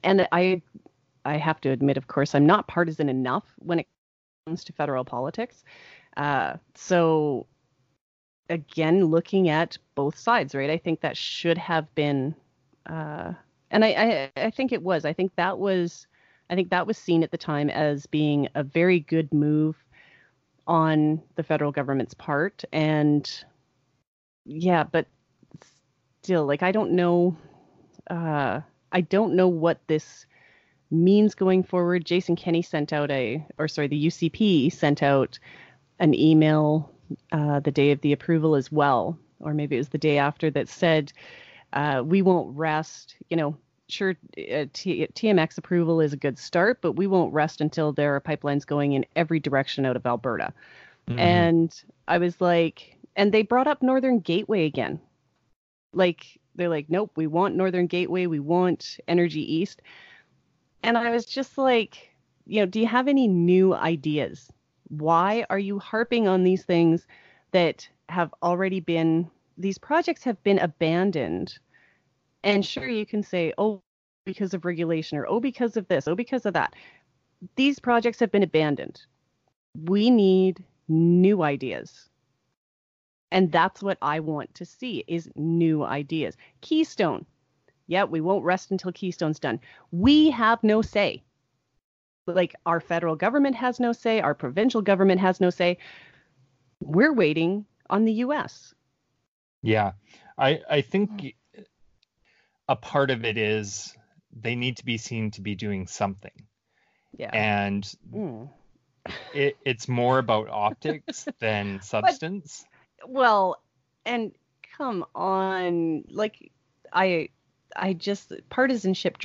and 0.03 0.29
I 0.33 0.63
I 1.25 1.37
have 1.37 1.61
to 1.63 1.71
admit, 1.71 1.97
of 1.97 2.07
course, 2.07 2.35
I'm 2.35 2.47
not 2.47 2.69
partisan 2.69 3.09
enough 3.09 3.45
when 3.59 3.81
it 3.81 3.87
comes 4.47 4.65
to 4.65 4.73
federal 4.73 5.05
politics. 5.05 5.65
Uh, 6.17 6.57
so 6.75 7.47
again, 8.49 9.05
looking 9.07 9.49
at 9.49 9.79
both 9.95 10.19
sides, 10.19 10.55
right? 10.55 10.71
I 10.71 10.79
think 10.79 11.01
that 11.01 11.17
should 11.17 11.59
have 11.59 11.93
been, 11.95 12.35
uh, 12.87 13.33
and 13.71 13.85
I, 13.85 14.31
I 14.37 14.45
I 14.47 14.51
think 14.51 14.73
it 14.73 14.83
was. 14.83 15.05
I 15.05 15.13
think 15.13 15.33
that 15.37 15.59
was, 15.59 16.07
I 16.51 16.55
think 16.55 16.71
that 16.71 16.87
was 16.87 16.97
seen 16.99 17.23
at 17.23 17.31
the 17.31 17.39
time 17.39 17.71
as 17.71 18.07
being 18.07 18.49
a 18.55 18.63
very 18.63 19.01
good 19.01 19.33
move 19.33 19.77
on 20.67 21.23
the 21.37 21.43
federal 21.43 21.73
government's 21.73 22.15
part, 22.15 22.65
and 22.73 23.45
yeah, 24.45 24.85
but 24.85 25.07
still, 26.23 26.47
like 26.47 26.63
I 26.63 26.73
don't 26.73 26.93
know. 26.93 27.37
Uh, 28.11 28.61
I 28.91 29.03
don't 29.03 29.35
know 29.35 29.49
what 29.49 29.81
this 29.87 30.25
means 30.91 31.35
going 31.35 31.63
forward. 31.63 32.05
Jason 32.05 32.37
Kenney 32.37 32.63
sent 32.63 32.93
out 32.93 33.11
a, 33.11 33.45
or 33.59 33.69
sorry, 33.69 33.89
the 33.89 34.07
UCP 34.07 34.73
sent 34.73 35.03
out 35.03 35.39
an 35.99 36.15
email 36.15 36.91
uh, 37.33 37.61
the 37.61 37.71
day 37.71 37.91
of 37.93 38.01
the 38.01 38.13
approval 38.13 38.55
as 38.55 38.71
well, 38.73 39.19
or 39.41 39.55
maybe 39.55 39.77
it 39.77 39.81
was 39.81 39.89
the 39.89 39.99
day 39.99 40.19
after 40.19 40.51
that 40.51 40.69
said, 40.69 41.13
uh, 41.73 42.03
we 42.05 42.23
won't 42.23 42.57
rest. 42.57 43.17
You 43.31 43.37
know, 43.37 43.57
sure, 43.89 44.17
uh, 44.39 44.67
T- 44.73 45.07
TMX 45.15 45.59
approval 45.59 46.01
is 46.01 46.13
a 46.13 46.17
good 46.17 46.39
start, 46.39 46.81
but 46.81 46.93
we 46.93 47.07
won't 47.07 47.33
rest 47.33 47.61
until 47.61 47.93
there 47.93 48.15
are 48.15 48.21
pipelines 48.21 48.67
going 48.67 48.93
in 48.93 49.05
every 49.17 49.41
direction 49.41 49.87
out 49.87 49.97
of 49.97 50.07
Alberta. 50.07 50.53
Mhm. 51.09 51.19
And 51.19 51.83
I 52.07 52.19
was 52.19 52.41
like, 52.41 52.97
and 53.17 53.33
they 53.33 53.43
brought 53.43 53.67
up 53.67 53.83
Northern 53.83 54.21
Gateway 54.21 54.67
again. 54.67 55.01
Like, 55.93 56.39
they're 56.55 56.69
like, 56.69 56.91
nope, 56.91 57.13
we 57.17 57.27
want 57.27 57.57
Northern 57.57 57.87
Gateway, 57.87 58.27
we 58.27 58.41
want 58.41 58.99
Energy 59.09 59.55
East. 59.55 59.81
And 60.83 60.97
I 60.99 61.11
was 61.11 61.25
just 61.25 61.59
like, 61.59 62.11
you 62.47 62.61
know, 62.61 62.67
do 62.67 62.81
you 62.81 62.87
have 62.87 63.09
any 63.09 63.27
new 63.29 63.75
ideas? 63.75 64.51
Why 64.89 65.45
are 65.51 65.59
you 65.59 65.79
harping 65.79 66.29
on 66.29 66.45
these 66.45 66.65
things 66.65 67.07
that 67.53 67.89
have 68.09 68.33
already 68.43 68.81
been, 68.81 69.31
these 69.57 69.79
projects 69.79 70.25
have 70.25 70.43
been 70.43 70.59
abandoned? 70.59 71.59
And 72.45 72.65
sure, 72.65 72.89
you 72.89 73.07
can 73.07 73.23
say, 73.23 73.53
oh, 73.59 73.83
because 74.25 74.55
of 74.55 74.65
regulation, 74.65 75.19
or 75.19 75.27
oh, 75.27 75.41
because 75.41 75.77
of 75.77 75.89
this, 75.89 76.07
oh, 76.07 76.15
because 76.15 76.47
of 76.47 76.55
that. 76.55 76.75
These 77.57 77.79
projects 77.79 78.21
have 78.21 78.31
been 78.31 78.43
abandoned. 78.43 79.01
We 79.85 80.11
need 80.11 80.65
new 80.89 81.43
ideas. 81.43 82.09
And 83.31 83.53
that's 83.53 83.83
what 83.83 83.99
I 84.01 84.21
want 84.21 84.55
to 84.55 84.65
see 84.65 85.05
is 85.07 85.31
new 85.37 85.85
ideas. 85.85 86.37
Keystone. 86.61 87.27
Yeah, 87.87 88.05
we 88.05 88.21
won't 88.21 88.45
rest 88.45 88.71
until 88.71 88.93
Keystone's 88.93 89.39
done. 89.39 89.61
We 89.93 90.31
have 90.31 90.63
no 90.63 90.83
say. 90.83 91.23
Like 92.35 92.55
our 92.67 92.81
federal 92.81 93.17
government 93.17 93.57
has 93.57 93.81
no 93.81 93.93
say, 93.93 94.21
our 94.21 94.35
provincial 94.35 94.83
government 94.83 95.21
has 95.21 95.41
no 95.41 95.51
say. 95.51 95.79
We're 96.81 97.13
waiting 97.13 97.67
on 97.91 98.05
the 98.05 98.13
US. 98.25 98.75
Yeah, 99.63 99.93
I 100.37 100.61
I 100.71 100.81
think 100.83 101.35
a 102.69 102.77
part 102.77 103.11
of 103.11 103.25
it 103.25 103.37
is 103.37 103.97
they 104.33 104.55
need 104.55 104.77
to 104.77 104.85
be 104.85 104.99
seen 104.99 105.31
to 105.33 105.41
be 105.41 105.55
doing 105.55 105.87
something, 105.87 106.47
Yeah. 107.17 107.31
and 107.33 107.85
Mm. 108.13 108.51
it, 109.35 109.57
it's 109.65 109.89
more 109.89 110.19
about 110.19 110.49
optics 110.51 111.27
than 111.41 111.81
substance. 111.81 112.65
Well, 113.07 113.61
and 114.05 114.33
come 114.77 115.05
on, 115.15 116.05
like 116.11 116.53
I 116.93 117.31
I 117.75 117.95
just 117.95 118.33
partisanship 118.51 119.19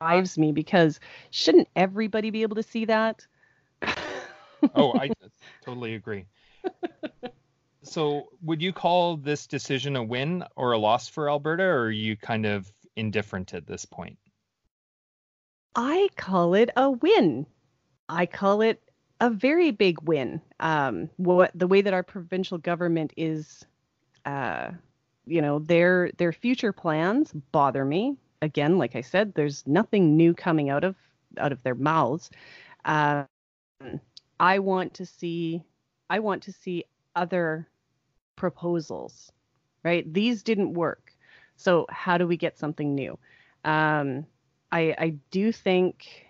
drives 0.00 0.38
me 0.38 0.52
because 0.52 1.00
shouldn't 1.30 1.68
everybody 1.76 2.30
be 2.30 2.42
able 2.42 2.56
to 2.56 2.62
see 2.62 2.84
that? 2.86 3.26
Oh, 4.74 4.94
I 4.94 5.10
totally 5.64 5.94
agree. 5.94 6.24
So, 7.82 8.28
would 8.42 8.62
you 8.62 8.72
call 8.72 9.18
this 9.18 9.46
decision 9.46 9.94
a 9.94 10.02
win 10.02 10.42
or 10.56 10.72
a 10.72 10.78
loss 10.78 11.06
for 11.06 11.28
Alberta, 11.28 11.64
or 11.64 11.82
are 11.82 11.90
you 11.90 12.16
kind 12.16 12.46
of 12.46 12.70
indifferent 12.96 13.52
at 13.52 13.66
this 13.66 13.84
point? 13.84 14.16
I 15.76 16.08
call 16.16 16.54
it 16.54 16.70
a 16.76 16.90
win. 16.90 17.46
I 18.08 18.24
call 18.24 18.62
it 18.62 18.80
a 19.20 19.28
very 19.28 19.70
big 19.70 20.00
win. 20.02 20.40
Um, 20.60 21.10
what 21.18 21.50
the 21.54 21.66
way 21.66 21.82
that 21.82 21.92
our 21.92 22.02
provincial 22.02 22.56
government 22.56 23.12
is, 23.18 23.66
uh, 24.24 24.70
you 25.26 25.42
know, 25.42 25.58
their 25.58 26.10
their 26.16 26.32
future 26.32 26.72
plans 26.72 27.32
bother 27.52 27.84
me. 27.84 28.16
Again, 28.44 28.78
like 28.78 28.94
I 28.94 29.00
said, 29.00 29.34
there's 29.34 29.66
nothing 29.66 30.16
new 30.16 30.34
coming 30.34 30.68
out 30.70 30.84
of 30.84 30.96
out 31.38 31.50
of 31.50 31.62
their 31.62 31.74
mouths. 31.74 32.30
Um, 32.84 33.26
I 34.38 34.58
want 34.58 34.94
to 34.94 35.06
see, 35.06 35.62
I 36.10 36.18
want 36.18 36.42
to 36.44 36.52
see 36.52 36.84
other 37.16 37.66
proposals. 38.36 39.32
Right? 39.82 40.10
These 40.12 40.42
didn't 40.42 40.74
work. 40.74 41.12
So 41.56 41.86
how 41.88 42.18
do 42.18 42.26
we 42.26 42.36
get 42.36 42.58
something 42.58 42.94
new? 42.94 43.18
Um, 43.64 44.26
I 44.72 44.94
I 44.98 45.14
do 45.30 45.52
think 45.52 46.26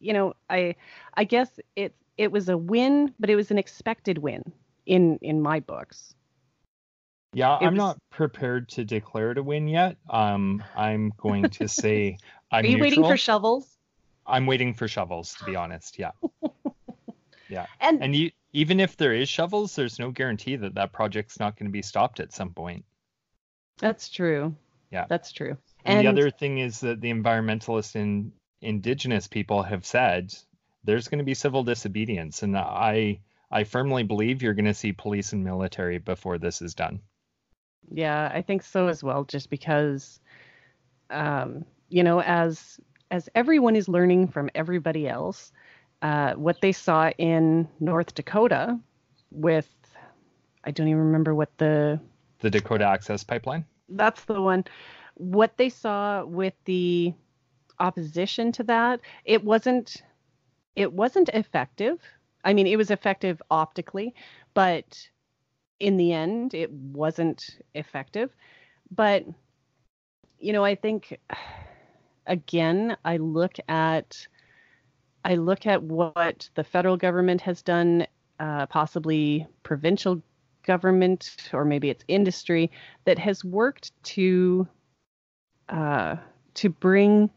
you 0.00 0.12
know, 0.12 0.34
I 0.50 0.76
I 1.14 1.24
guess 1.24 1.58
it 1.76 1.94
it 2.18 2.30
was 2.30 2.48
a 2.48 2.56
win, 2.56 3.14
but 3.18 3.30
it 3.30 3.36
was 3.36 3.50
an 3.50 3.58
expected 3.58 4.18
win 4.18 4.52
in 4.86 5.18
in 5.22 5.40
my 5.40 5.60
books. 5.60 6.14
Yeah, 7.34 7.56
It 7.60 7.66
I'm 7.66 7.72
was- 7.74 7.78
not 7.78 7.98
prepared 8.10 8.68
to 8.70 8.84
declare 8.84 9.32
it 9.32 9.38
a 9.38 9.42
win 9.42 9.68
yet. 9.68 9.96
Um, 10.08 10.62
I'm 10.76 11.12
going 11.18 11.50
to 11.50 11.68
say 11.82 12.18
I'm 12.50 12.64
Are 12.64 12.68
you 12.68 12.78
waiting 12.78 13.04
for 13.04 13.16
shovels? 13.16 13.68
I'm 14.26 14.46
waiting 14.46 14.72
for 14.74 14.88
shovels, 14.88 15.34
to 15.34 15.44
be 15.44 15.54
honest. 15.56 15.98
Yeah, 15.98 16.12
yeah, 17.50 17.66
And, 17.80 18.02
and 18.02 18.14
you, 18.16 18.30
even 18.52 18.80
if 18.80 18.96
there 18.96 19.12
is 19.12 19.28
shovels, 19.28 19.74
there's 19.76 19.98
no 19.98 20.10
guarantee 20.10 20.56
that 20.56 20.74
that 20.76 20.92
project's 20.92 21.38
not 21.38 21.58
going 21.58 21.66
to 21.66 21.72
be 21.72 21.82
stopped 21.82 22.20
at 22.20 22.32
some 22.32 22.54
point. 22.54 22.84
that's 23.78 24.08
true. 24.08 24.54
Yeah. 24.90 25.06
That's 25.08 25.32
true. 25.32 25.56
And, 25.84 25.98
And 25.98 26.06
the 26.06 26.10
other 26.10 26.30
thing 26.30 26.58
is 26.58 26.80
that 26.80 27.00
the 27.00 27.10
environmentalists 27.12 27.96
and 27.96 28.32
indigenous 28.62 29.26
people 29.28 29.62
have 29.62 29.84
said 29.84 30.32
there's 30.84 31.08
going 31.08 31.18
to 31.18 31.24
be 31.24 31.34
civil 31.34 31.64
disobedience, 31.64 32.42
and 32.42 32.56
I 32.56 33.20
I 33.50 33.64
firmly 33.64 34.04
believe 34.04 34.42
you're 34.42 34.54
going 34.54 34.64
to 34.66 34.74
see 34.74 34.92
police 34.92 35.32
and 35.32 35.44
military 35.44 35.98
before 35.98 36.38
this 36.38 36.62
is 36.62 36.74
done. 36.74 37.00
Yeah, 37.90 38.30
I 38.32 38.42
think 38.42 38.62
so 38.62 38.88
as 38.88 39.02
well. 39.02 39.24
Just 39.24 39.50
because, 39.50 40.20
um, 41.10 41.64
you 41.88 42.02
know, 42.02 42.20
as 42.20 42.80
as 43.10 43.28
everyone 43.34 43.76
is 43.76 43.88
learning 43.88 44.28
from 44.28 44.50
everybody 44.54 45.08
else, 45.08 45.52
uh, 46.02 46.34
what 46.34 46.60
they 46.60 46.72
saw 46.72 47.10
in 47.18 47.68
North 47.80 48.14
Dakota 48.14 48.78
with, 49.30 49.68
I 50.64 50.70
don't 50.70 50.88
even 50.88 51.00
remember 51.02 51.34
what 51.34 51.56
the 51.58 52.00
The 52.40 52.50
Dakota 52.50 52.84
Access 52.84 53.24
Pipeline. 53.24 53.64
that's 53.88 54.24
the 54.24 54.40
one. 54.40 54.64
What 55.14 55.56
they 55.56 55.68
saw 55.68 56.24
with 56.24 56.54
the 56.64 57.14
opposition 57.78 58.52
to 58.52 58.64
that, 58.64 59.00
it 59.24 59.44
wasn't 59.44 60.02
it 60.76 60.92
wasn't 60.92 61.28
effective. 61.30 62.00
I 62.44 62.52
mean, 62.52 62.66
it 62.66 62.76
was 62.76 62.90
effective 62.90 63.40
optically, 63.50 64.14
but 64.54 65.08
in 65.80 65.96
the 65.96 66.12
end, 66.12 66.54
it 66.54 66.70
wasn't 66.70 67.58
effective. 67.74 68.30
But 68.90 69.24
you 70.38 70.52
know, 70.52 70.64
I 70.64 70.74
think 70.74 71.18
again, 72.26 72.96
I 73.04 73.16
look 73.18 73.56
at 73.68 74.26
I 75.24 75.36
look 75.36 75.66
at 75.66 75.82
what 75.82 76.50
the 76.54 76.64
federal 76.64 76.98
government 76.98 77.40
has 77.42 77.62
done, 77.62 78.06
uh, 78.38 78.66
possibly 78.66 79.46
provincial 79.62 80.22
government, 80.66 81.36
or 81.52 81.64
maybe 81.64 81.88
it's 81.88 82.04
industry 82.08 82.70
that 83.04 83.18
has 83.18 83.44
worked 83.44 83.90
to 84.04 84.68
uh, 85.68 86.16
to 86.54 86.68
bring 86.68 87.30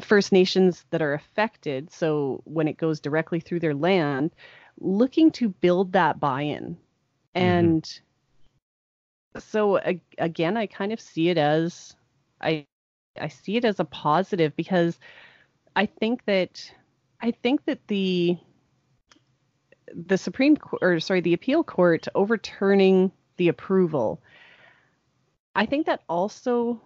First 0.00 0.32
Nations 0.32 0.84
that 0.90 1.02
are 1.02 1.14
affected. 1.14 1.90
So 1.92 2.42
when 2.44 2.68
it 2.68 2.76
goes 2.76 3.00
directly 3.00 3.40
through 3.40 3.60
their 3.60 3.74
land, 3.74 4.32
looking 4.80 5.30
to 5.32 5.48
build 5.48 5.92
that 5.92 6.18
buy-in, 6.18 6.76
Mm-hmm. 7.36 7.44
and 7.44 8.00
so 9.38 9.78
a- 9.78 10.00
again, 10.18 10.56
I 10.56 10.66
kind 10.66 10.92
of 10.92 11.00
see 11.00 11.28
it 11.28 11.38
as 11.38 11.94
I 12.40 12.66
I 13.20 13.28
see 13.28 13.56
it 13.56 13.64
as 13.64 13.80
a 13.80 13.84
positive 13.84 14.54
because 14.56 14.98
I 15.76 15.86
think 15.86 16.24
that 16.26 16.72
I 17.20 17.30
think 17.30 17.64
that 17.66 17.86
the 17.88 18.38
the 19.94 20.18
Supreme 20.18 20.56
Court, 20.56 20.82
or 20.82 21.00
sorry, 21.00 21.20
the 21.20 21.34
appeal 21.34 21.64
court 21.64 22.06
overturning 22.14 23.10
the 23.36 23.48
approval, 23.48 24.22
I 25.54 25.66
think 25.66 25.86
that 25.86 26.02
also, 26.08 26.80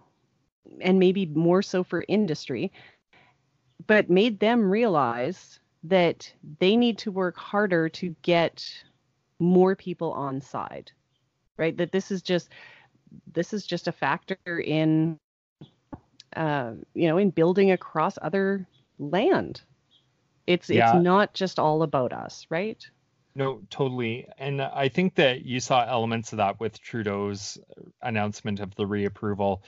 and 0.80 0.98
maybe 0.98 1.26
more 1.26 1.62
so 1.62 1.84
for 1.84 2.04
industry, 2.08 2.72
but 3.86 4.08
made 4.08 4.40
them 4.40 4.70
realize 4.70 5.60
that 5.82 6.32
they 6.60 6.76
need 6.76 6.96
to 6.98 7.10
work 7.10 7.36
harder 7.36 7.88
to 7.90 8.16
get 8.22 8.64
more 9.44 9.76
people 9.76 10.12
on 10.12 10.40
side, 10.40 10.90
right? 11.56 11.76
That 11.76 11.92
this 11.92 12.10
is 12.10 12.22
just 12.22 12.50
this 13.32 13.52
is 13.52 13.64
just 13.64 13.86
a 13.86 13.92
factor 13.92 14.60
in, 14.60 15.18
uh, 16.34 16.72
you 16.94 17.08
know, 17.08 17.18
in 17.18 17.30
building 17.30 17.70
across 17.70 18.18
other 18.20 18.66
land. 18.98 19.62
It's 20.46 20.68
Yeah. 20.68 20.96
it's 20.96 21.04
not 21.04 21.34
just 21.34 21.58
all 21.58 21.82
about 21.82 22.12
us, 22.12 22.46
right? 22.50 22.84
No, 23.36 23.62
totally. 23.70 24.28
And 24.38 24.62
I 24.62 24.88
think 24.88 25.16
that 25.16 25.44
you 25.44 25.58
saw 25.60 25.84
elements 25.84 26.32
of 26.32 26.38
that 26.38 26.60
with 26.60 26.80
Trudeau's 26.80 27.58
announcement 28.00 28.60
of 28.60 28.74
the 28.76 28.84
reapproval, 28.84 29.62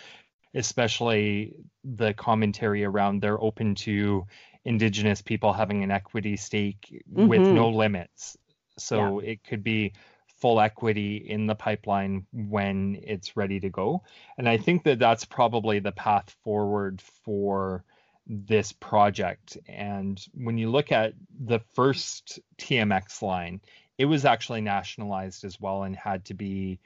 especially 0.55 1.55
the 1.83 2.14
commentary 2.14 2.85
around 2.85 3.20
they're 3.20 3.40
open 3.40 3.74
to 3.77 4.27
Indigenous 4.64 5.22
people 5.22 5.53
having 5.53 5.83
an 5.85 5.90
equity 5.90 6.37
stake 6.37 7.03
with 7.09 7.42
Mhm. 7.42 7.53
no 7.53 7.70
limits. 7.70 8.37
So 8.78 9.20
it 9.20 9.44
could 9.44 9.62
be 9.62 9.92
full 10.40 10.60
equity 10.60 11.16
in 11.16 11.46
the 11.46 11.54
pipeline 11.54 12.26
when 12.32 13.00
it's 13.02 13.36
ready 13.36 13.58
to 13.60 13.70
go. 13.70 14.02
And 14.36 14.48
I 14.48 14.58
think 14.58 14.84
that 14.84 14.98
that's 14.98 15.24
probably 15.24 15.78
the 15.78 15.92
path 15.92 16.34
forward 16.44 17.00
for 17.24 17.84
this 18.26 18.72
project. 18.72 19.56
And 19.66 20.22
when 20.34 20.58
you 20.58 20.70
look 20.70 20.92
at 20.92 21.14
the 21.40 21.60
first 21.74 22.40
TMX 22.58 23.22
line, 23.22 23.60
it 23.98 24.04
was 24.04 24.24
actually 24.24 24.60
nationalized 24.60 25.44
as 25.44 25.58
well 25.60 25.84
and 25.84 25.96
had 25.96 26.26
to 26.26 26.34
be 26.34 26.80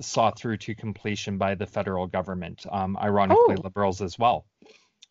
saw 0.00 0.30
through 0.30 0.56
to 0.56 0.74
completion 0.74 1.38
by 1.38 1.54
the 1.54 1.66
federal 1.66 2.06
government. 2.06 2.66
Um, 2.70 2.96
ironically, 2.96 3.56
Oh. 3.58 3.62
liberals 3.62 4.02
as 4.02 4.18
well. 4.18 4.46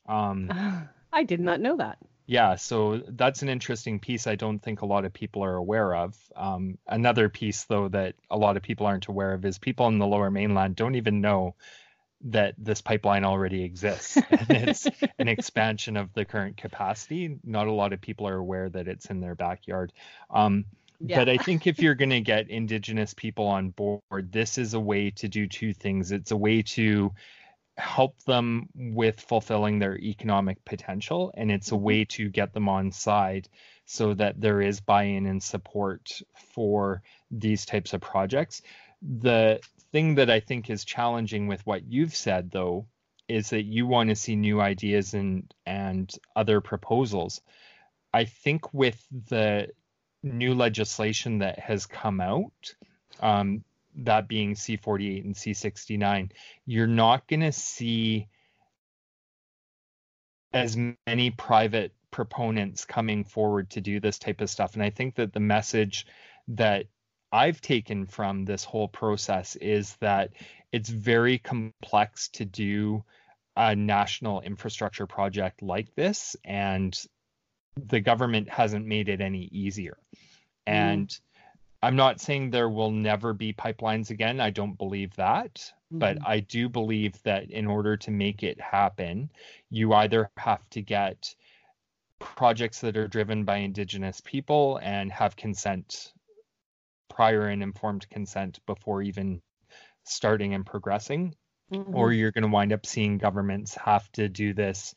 Um, 0.07 0.51
I 1.13 1.23
did 1.23 1.39
not 1.39 1.59
know 1.59 1.77
that. 1.77 1.97
Yeah, 2.25 2.55
so 2.55 3.01
that's 3.07 3.41
an 3.41 3.49
interesting 3.49 3.99
piece 3.99 4.27
I 4.27 4.35
don't 4.35 4.59
think 4.59 4.81
a 4.81 4.85
lot 4.85 5.05
of 5.05 5.13
people 5.13 5.43
are 5.43 5.55
aware 5.55 5.95
of. 5.95 6.15
Um, 6.35 6.77
another 6.87 7.29
piece, 7.29 7.63
though, 7.65 7.89
that 7.89 8.15
a 8.29 8.37
lot 8.37 8.57
of 8.57 8.63
people 8.63 8.85
aren't 8.85 9.07
aware 9.07 9.33
of 9.33 9.43
is 9.45 9.57
people 9.57 9.87
in 9.87 9.97
the 9.97 10.07
lower 10.07 10.31
mainland 10.31 10.75
don't 10.75 10.95
even 10.95 11.21
know 11.21 11.55
that 12.25 12.53
this 12.57 12.81
pipeline 12.81 13.25
already 13.25 13.63
exists. 13.63 14.17
and 14.29 14.51
it's 14.69 14.87
an 15.17 15.27
expansion 15.27 15.97
of 15.97 16.13
the 16.13 16.23
current 16.25 16.57
capacity. 16.57 17.39
Not 17.43 17.67
a 17.67 17.71
lot 17.73 17.93
of 17.93 18.01
people 18.01 18.27
are 18.27 18.37
aware 18.37 18.69
that 18.69 18.87
it's 18.87 19.07
in 19.07 19.19
their 19.21 19.35
backyard. 19.35 19.91
Um, 20.29 20.65
But 21.17 21.29
I 21.29 21.37
think 21.37 21.65
if 21.65 21.79
you're 21.81 21.95
going 21.95 22.11
to 22.11 22.21
get 22.21 22.49
Indigenous 22.49 23.13
people 23.15 23.47
on 23.47 23.71
board, 23.71 24.31
this 24.31 24.57
is 24.59 24.75
a 24.75 24.79
way 24.79 25.09
to 25.11 25.27
do 25.27 25.47
two 25.47 25.73
things. 25.73 26.11
It's 26.11 26.31
a 26.31 26.37
way 26.37 26.61
to 26.61 27.11
help 27.77 28.21
them 28.23 28.69
with 28.75 29.19
fulfilling 29.19 29.79
their 29.79 29.97
economic 29.97 30.63
potential, 30.65 31.31
and 31.35 31.51
it's 31.51 31.71
a 31.71 31.77
Mhm. 31.77 31.77
way 31.77 32.05
to 32.05 32.29
get 32.29 32.53
them 32.53 32.69
on 32.69 32.91
side 32.91 33.49
so 33.85 34.13
that 34.13 34.39
there 34.39 34.61
is 34.61 34.81
buy 34.81 35.03
in 35.03 35.25
and 35.25 35.41
support 35.41 36.21
for 36.35 37.01
these 37.31 37.65
types 37.65 37.93
of 37.93 38.01
projects. 38.01 38.61
The 39.01 39.61
thing 39.91 40.15
that 40.15 40.29
I 40.29 40.39
think 40.39 40.69
is 40.69 40.85
challenging 40.85 41.47
with 41.47 41.65
what 41.65 41.83
you've 41.85 42.15
said, 42.15 42.51
though, 42.51 42.87
is 43.27 43.49
that 43.51 43.63
you 43.63 43.87
want 43.87 44.09
to 44.09 44.15
see 44.15 44.35
new 44.35 44.61
ideas 44.61 45.13
and 45.13 45.53
and 45.65 46.11
other 46.35 46.61
proposals. 46.61 47.41
I 48.13 48.25
think 48.25 48.73
with 48.73 49.05
the 49.11 49.69
new 50.23 50.53
legislation 50.55 51.39
that 51.39 51.59
has 51.59 51.85
come 51.85 52.21
out, 52.21 52.75
um, 53.19 53.63
that 53.97 54.27
being 54.27 54.55
C48 54.55 55.25
and 55.25 55.35
C69, 55.35 56.31
you're 56.65 56.87
not 56.87 57.27
going 57.27 57.41
to 57.41 57.51
see 57.51 58.27
as 60.53 60.77
many 61.07 61.31
private 61.31 61.93
proponents 62.11 62.85
coming 62.85 63.23
forward 63.23 63.69
to 63.71 63.81
do 63.81 63.99
this 63.99 64.19
type 64.19 64.41
of 64.41 64.49
stuff. 64.49 64.73
And 64.73 64.83
I 64.83 64.89
think 64.89 65.15
that 65.15 65.33
the 65.33 65.39
message 65.39 66.05
that 66.49 66.85
I've 67.31 67.61
taken 67.61 68.05
from 68.05 68.43
this 68.43 68.63
whole 68.63 68.89
process 68.89 69.55
is 69.55 69.95
that 70.01 70.31
it's 70.71 70.89
very 70.89 71.37
complex 71.37 72.27
to 72.29 72.45
do 72.45 73.03
a 73.55 73.75
national 73.75 74.41
infrastructure 74.41 75.07
project 75.07 75.61
like 75.61 75.93
this, 75.95 76.35
and 76.43 76.97
the 77.77 77.99
government 77.99 78.49
hasn't 78.49 78.85
made 78.85 79.09
it 79.09 79.21
any 79.21 79.43
easier. 79.51 79.97
Mm-hmm. 80.67 80.73
And 80.73 81.19
I'm 81.83 81.95
not 81.95 82.21
saying 82.21 82.49
there 82.51 82.69
will 82.69 82.91
never 82.91 83.33
be 83.33 83.53
pipelines 83.53 84.11
again. 84.11 84.39
I 84.39 84.51
don't 84.51 84.77
believe 84.77 85.15
that. 85.15 85.73
But 85.89 86.17
Mhm. 86.19 86.27
I 86.27 86.39
do 86.39 86.69
believe 86.69 87.21
that 87.23 87.49
in 87.49 87.67
order 87.67 87.97
to 87.97 88.11
make 88.11 88.43
it 88.43 88.61
happen, 88.61 89.29
you 89.69 89.93
either 89.93 90.29
have 90.37 90.69
to 90.69 90.81
get 90.81 91.35
projects 92.19 92.79
that 92.81 92.95
are 92.95 93.07
driven 93.07 93.43
by 93.43 93.57
Indigenous 93.57 94.21
people 94.21 94.77
and 94.77 95.11
have 95.11 95.35
consent, 95.35 96.13
prior 97.09 97.47
and 97.47 97.61
informed 97.61 98.07
consent 98.09 98.59
before 98.65 99.01
even 99.01 99.41
starting 100.03 100.53
and 100.53 100.65
progressing, 100.65 101.35
Mhm. 101.71 101.93
or 101.93 102.13
you're 102.13 102.31
going 102.31 102.43
to 102.43 102.47
wind 102.47 102.71
up 102.71 102.85
seeing 102.85 103.17
governments 103.17 103.75
have 103.75 104.09
to 104.13 104.29
do 104.29 104.53
this 104.53 104.93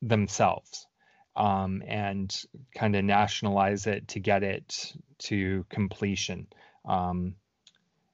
themselves 0.00 0.86
um, 1.36 1.82
and 1.86 2.44
kind 2.74 2.96
of 2.96 3.04
nationalize 3.04 3.86
it 3.86 4.08
to 4.08 4.20
get 4.20 4.42
it 4.42 4.92
to 5.18 5.64
completion. 5.70 6.46
Um, 6.84 7.36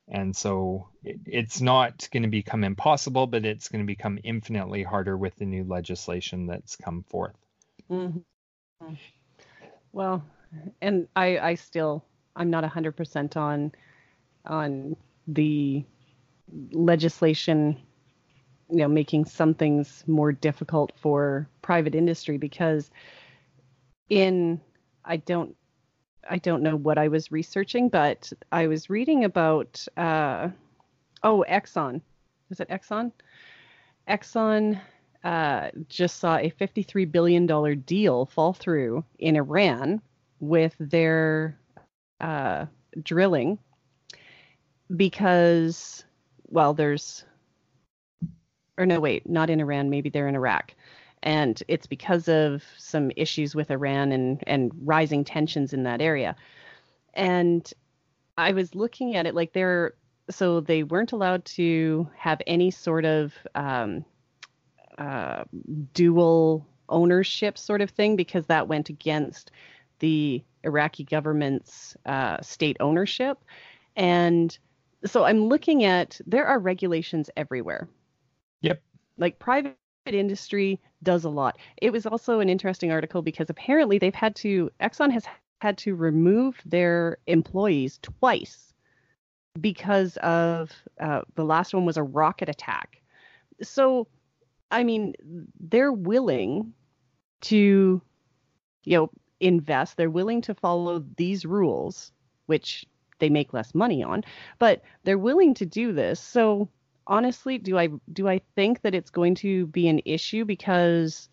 and 0.09 0.35
so 0.35 0.89
it, 1.05 1.19
it's 1.27 1.61
not 1.61 2.09
going 2.13 2.23
to 2.23 2.29
become 2.29 2.65
impossible, 2.65 3.27
but 3.27 3.45
it's 3.45 3.69
going 3.69 3.83
to 3.83 3.87
become 3.87 4.19
infinitely 4.25 4.83
harder 4.83 5.17
with 5.17 5.37
the 5.37 5.47
new 5.47 5.65
legislation 5.65 6.47
that's 6.47 6.77
come 6.77 7.05
forth. 7.09 7.37
Mhm. 7.91 8.25
Well, 9.93 10.25
and 10.81 11.09
I 11.17 11.39
I 11.39 11.55
still 11.55 12.05
I'm 12.37 12.51
not 12.51 12.65
100% 12.65 13.37
on 13.37 13.73
on 14.45 14.97
the 15.27 15.85
legislation 16.73 17.77
you 18.71 18.79
know 18.79 18.89
making 18.89 19.25
some 19.25 19.55
things 19.55 20.05
more 20.07 20.33
difficult 20.33 20.93
for 20.97 21.49
private 21.63 21.95
industry 21.95 22.39
because 22.39 22.91
in 24.09 24.61
I 25.05 25.17
don't 25.17 25.55
I 26.29 26.39
don't 26.39 26.63
know 26.63 26.77
what 26.77 26.99
I 26.99 27.09
was 27.09 27.33
researching, 27.33 27.89
but 27.89 28.31
I 28.53 28.67
was 28.67 28.91
reading 28.91 29.25
about 29.25 29.87
uh, 29.97 30.49
oh 31.23 31.45
Exxon. 31.49 32.01
Is 32.51 32.61
it 32.61 32.69
Exxon? 32.69 33.13
Exxon 34.09 34.81
uh, 35.25 35.71
just 35.89 36.19
saw 36.19 36.37
a 36.37 36.51
$53 36.51 37.11
billion 37.11 37.81
deal 37.81 38.27
fall 38.27 38.53
through 38.53 39.05
in 39.19 39.37
Iran 39.37 40.01
with 40.41 40.75
their 40.79 41.59
uh, 42.21 42.67
drilling 43.03 43.59
because, 44.97 46.05
well, 46.47 46.73
there's, 46.73 47.25
or 48.79 48.87
no, 48.87 49.01
wait, 49.01 49.29
not 49.29 49.51
in 49.51 49.61
Iran, 49.61 49.91
maybe 49.91 50.09
they're 50.09 50.29
in 50.29 50.37
Iraq. 50.37 50.73
And 51.23 51.61
it's 51.67 51.87
because 51.87 52.29
of 52.29 52.63
some 52.79 53.11
issues 53.17 53.55
with 53.55 53.71
Iran 53.71 54.13
and, 54.13 54.43
and 54.47 54.71
rising 54.85 55.25
tensions 55.25 55.73
in 55.73 55.83
that 55.83 56.01
area. 56.01 56.37
And 57.13 57.71
I 58.39 58.53
was 58.53 58.77
looking 58.77 59.17
at 59.17 59.27
it 59.27 59.35
like 59.35 59.53
they're, 59.53 59.95
so 60.31 60.61
they 60.61 60.85
weren't 60.85 61.13
allowed 61.13 61.45
to 61.47 62.09
have 62.17 62.41
any 62.47 62.71
sort 62.71 63.05
of 63.05 63.35
um, 63.57 64.05
uh, 64.97 65.43
dual 65.93 66.65
ownership 66.89 67.59
sort 67.59 67.81
of 67.81 67.91
thing 67.91 68.15
because 68.15 68.47
that 68.47 68.69
went 68.69 68.89
against 68.89 69.51
the 69.99 70.43
Iraqi 70.63 71.03
government's 71.03 71.97
uh, 72.07 72.41
state 72.43 72.77
ownership. 72.79 73.39
And 73.97 74.57
so 75.05 75.25
I'm 75.25 75.49
looking 75.49 75.85
at 75.85 76.21
there 76.27 76.47
are 76.47 76.59
regulations 76.59 77.31
everywhere. 77.37 77.89
Yep. 78.63 78.83
Like 79.17 79.39
private 79.39 79.77
industry 80.07 80.81
does 81.03 81.25
a 81.25 81.29
lot. 81.29 81.59
It 81.81 81.93
was 81.93 82.07
also 82.07 82.41
an 82.41 82.49
interesting 82.49 82.91
article 82.91 83.23
because 83.23 83.51
apparently 83.51 83.99
they've 83.99 84.15
had 84.15 84.35
to 84.37 84.71
Exxon 84.81 85.11
has 85.13 85.25
had 85.61 85.77
to 85.79 85.95
remove 85.95 86.61
their 86.65 87.19
employees 87.27 87.99
twice 88.03 88.73
because 89.61 90.17
of 90.19 90.73
uh, 91.01 91.23
the 91.35 91.45
last 91.45 91.75
one 91.75 91.85
was 91.85 91.97
a 91.97 92.03
rocket 92.03 92.49
attack. 92.49 93.03
So, 93.63 94.07
I 94.71 94.85
mean, 94.85 95.15
they're 95.59 95.93
willing 95.93 96.73
to, 97.43 98.01
you 98.85 98.97
know, 98.97 99.11
invest. 99.41 99.97
They're 99.97 100.11
willing 100.11 100.43
to 100.43 100.55
follow 100.55 101.05
these 101.17 101.45
rules, 101.45 102.13
which 102.47 102.87
they 103.19 103.29
make 103.29 103.53
less 103.53 103.75
money 103.75 104.03
on, 104.03 104.23
but 104.59 104.83
they're 105.03 105.19
willing 105.19 105.55
to 105.55 105.67
do 105.67 105.93
this. 105.93 106.21
So 106.21 106.69
honestly, 107.09 107.59
do 107.59 107.79
I 107.79 107.89
do 108.13 108.29
I 108.29 108.41
think 108.55 108.83
that 108.83 108.95
it's 108.95 109.11
going 109.11 109.35
to 109.37 109.67
be 109.67 109.89
an 109.89 110.03
issue 110.05 110.45
because 110.45 111.29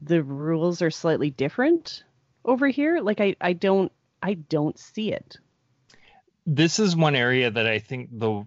the 0.00 0.22
rules 0.22 0.82
are 0.82 0.90
slightly 0.90 1.30
different 1.30 2.02
over 2.44 2.66
here? 2.66 3.00
Like 3.00 3.20
I 3.20 3.36
I 3.40 3.52
don't 3.52 3.92
I 4.22 4.34
don't 4.34 4.78
see 4.78 5.12
it. 5.12 5.36
This 6.46 6.78
is 6.78 6.96
one 6.96 7.14
area 7.14 7.50
that 7.50 7.66
I 7.66 7.78
think 7.78 8.08
the 8.10 8.44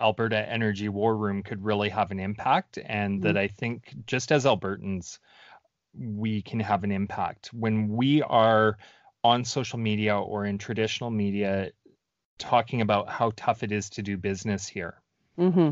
Alberta 0.00 0.38
Energy 0.38 0.88
War 0.88 1.16
Room 1.16 1.42
could 1.42 1.64
really 1.64 1.88
have 1.88 2.10
an 2.10 2.20
impact, 2.20 2.78
and 2.84 3.14
mm-hmm. 3.14 3.22
that 3.22 3.36
I 3.36 3.48
think 3.48 3.94
just 4.06 4.30
as 4.30 4.44
Albertans, 4.44 5.18
we 5.98 6.42
can 6.42 6.60
have 6.60 6.84
an 6.84 6.92
impact 6.92 7.48
when 7.52 7.88
we 7.88 8.22
are 8.22 8.78
on 9.24 9.44
social 9.44 9.78
media 9.78 10.16
or 10.16 10.44
in 10.44 10.58
traditional 10.58 11.10
media 11.10 11.72
talking 12.38 12.80
about 12.82 13.08
how 13.08 13.32
tough 13.34 13.64
it 13.64 13.72
is 13.72 13.90
to 13.90 14.02
do 14.02 14.16
business 14.16 14.68
here. 14.68 15.02
Mm-hmm. 15.38 15.70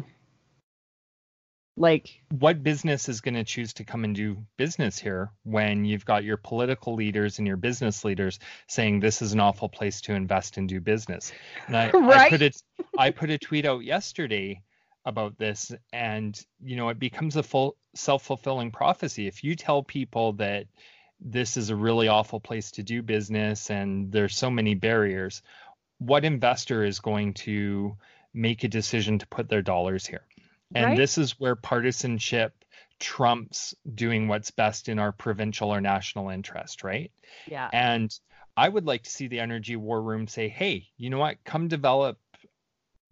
Like, 1.79 2.23
what 2.31 2.63
business 2.63 3.09
is 3.09 3.21
going 3.21 3.35
to 3.35 3.45
choose 3.45 3.75
to 3.75 3.85
come 3.85 4.05
and 4.05 4.15
do 4.15 4.39
business 4.57 4.99
here 4.99 5.31
when 5.43 5.85
you've 5.85 6.07
got 6.07 6.25
your 6.25 6.39
political 6.39 6.95
leaders 6.95 7.39
and 7.39 7.47
your 7.47 7.59
business 7.59 8.03
leaders 8.03 8.39
saying 8.67 9.01
this 9.01 9.21
is 9.21 9.35
an 9.35 9.41
awful 9.41 9.69
place 9.69 10.01
to 10.03 10.15
invest 10.15 10.57
and 10.57 10.69
do 10.69 10.81
business? 10.81 11.33
And 11.67 11.77
I, 11.77 11.91
right? 11.91 12.21
I 12.27 12.29
put 12.31 12.43
it, 12.43 12.63
I 12.97 13.11
put 13.11 13.31
a 13.31 13.37
tweet 13.37 13.67
out 13.67 13.85
yesterday 13.85 14.63
about 15.05 15.37
this, 15.37 15.71
and 15.93 16.41
you 16.65 16.77
know, 16.77 16.89
it 16.89 16.99
becomes 16.99 17.37
a 17.37 17.43
full 17.43 17.77
self-fulfilling 17.95 18.71
prophecy. 18.71 19.27
If 19.27 19.45
you 19.45 19.55
tell 19.55 19.83
people 19.83 20.33
that 20.35 20.67
this 21.21 21.59
is 21.59 21.69
a 21.69 21.77
really 21.77 22.09
awful 22.09 22.41
place 22.41 22.71
to 22.73 22.83
do 22.83 23.03
business 23.03 23.71
and 23.71 24.11
there's 24.13 24.37
so 24.37 24.51
many 24.51 24.75
barriers, 24.75 25.43
what 25.99 26.25
investor 26.25 26.85
is 26.85 27.01
going 27.01 27.35
to 27.35 27.97
make 28.37 28.65
a 28.65 28.69
decision 28.69 29.19
to 29.19 29.27
put 29.27 29.49
their 29.49 29.63
dollars 29.63 30.07
here? 30.07 30.23
And 30.75 30.85
right? 30.87 30.97
this 30.97 31.19
is 31.19 31.39
where 31.39 31.57
partisanship 31.57 32.53
trumps 32.99 33.75
doing 33.95 34.29
what's 34.29 34.51
best 34.51 34.89
in 34.89 34.99
our 34.99 35.13
provincial 35.13 35.73
or 35.73 35.81
national 35.81 36.31
interest, 36.31 36.83
right? 36.83 37.11
Yeah. 37.47 37.69
And 37.73 38.17
I 38.57 38.69
would 38.69 38.87
like 38.87 39.03
to 39.05 39.11
see 39.11 39.29
the 39.29 39.41
energy 39.41 39.77
war 39.77 40.01
room 40.01 40.27
say, 40.27 40.49
hey, 40.49 40.89
you 40.97 41.11
know 41.11 41.19
what? 41.19 41.37
Come 41.45 41.69
develop 41.69 42.19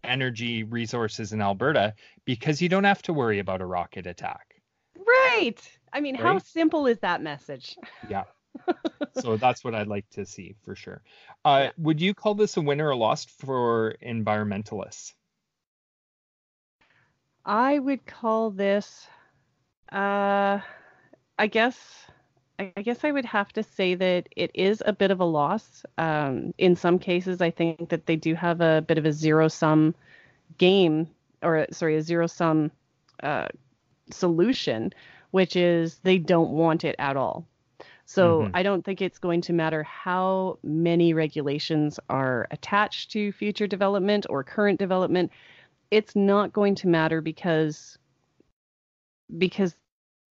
energy 0.03 0.65
resources 0.65 1.33
in 1.33 1.41
Alberta 1.41 1.95
because 2.25 2.61
you 2.61 2.69
don't 2.69 2.85
have 2.85 3.03
to 3.03 3.13
worry 3.13 3.39
about 3.39 3.61
a 3.61 3.67
rocket 3.67 4.07
attack. 4.07 4.55
Right. 4.97 5.61
I 5.93 6.01
mean, 6.01 6.15
right? 6.17 6.23
how 6.23 6.39
simple 6.39 6.87
is 6.87 6.99
that 7.01 7.23
message? 7.23 7.77
Yeah. 8.09 8.25
so 9.21 9.37
that's 9.37 9.65
what 9.65 9.75
I'd 9.75 9.89
like 9.89 10.09
to 10.11 10.27
see 10.27 10.55
for 10.65 10.75
sure. 10.75 11.03
Uh, 11.45 11.65
yeah. 11.65 11.71
Would 11.79 12.01
you 12.01 12.15
call 12.15 12.35
this 12.35 12.57
a 12.57 12.61
win 12.61 12.81
or 12.81 12.91
a 12.91 12.97
loss 12.97 13.25
for 13.25 13.95
environmentalists? 14.03 15.13
I 17.45 17.79
would 17.79 18.07
call 18.07 18.51
this, 18.51 19.07
uh, 19.93 20.61
I 21.39 21.47
guess, 21.47 22.07
I 22.59 22.73
guess 22.83 23.05
I 23.05 23.11
would 23.11 23.27
have 23.27 23.53
to 23.55 23.63
say 23.63 23.95
that 23.95 24.29
it 24.35 24.51
is 24.55 24.83
a 24.87 24.93
bit 24.93 25.11
of 25.11 25.21
a 25.21 25.25
loss. 25.25 25.85
Um, 25.99 26.55
in 26.57 26.75
some 26.77 26.99
cases, 26.99 27.43
I 27.43 27.51
think 27.51 27.91
that 27.91 28.07
they 28.07 28.17
do 28.17 28.35
have 28.35 28.61
a 28.61 28.83
bit 28.87 28.97
of 28.97 29.05
a 29.05 29.13
zero 29.13 29.49
sum 29.49 29.95
game, 30.57 31.09
or 31.43 31.67
sorry, 31.71 31.97
a 31.97 32.03
zero 32.03 32.27
sum 32.27 32.71
uh, 33.23 33.49
solution, 34.11 34.95
which 35.33 35.57
is 35.57 35.99
they 35.99 36.19
don't 36.19 36.51
want 36.51 36.85
it 36.85 36.97
at 36.99 37.17
all. 37.17 37.47
So 38.07 38.41
mm-hmm. 38.41 38.57
I 38.57 38.63
don't 38.63 38.85
think 38.85 39.01
it's 39.01 39.19
going 39.19 39.41
to 39.43 39.53
matter 39.53 39.83
how 39.83 40.59
many 40.63 41.15
regulations 41.15 41.99
are 42.11 42.47
attached 42.51 43.11
to 43.13 43.33
future 43.33 43.67
development 43.67 44.27
or 44.29 44.45
current 44.45 44.79
development. 44.79 45.31
It's 45.91 46.15
not 46.15 46.53
going 46.53 46.75
to 46.77 46.89
matter 46.89 47.21
because 47.21 47.99
because 49.39 49.75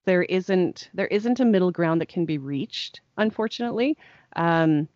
there 0.05 0.23
isn't 0.23 0.89
there 0.93 1.07
isn't 1.07 1.39
a 1.39 1.45
middle 1.45 1.71
ground 1.71 2.01
that 2.01 2.09
can 2.09 2.25
be 2.25 2.37
reached 2.37 3.01
unfortunately. 3.17 3.97
Um, 4.35 4.87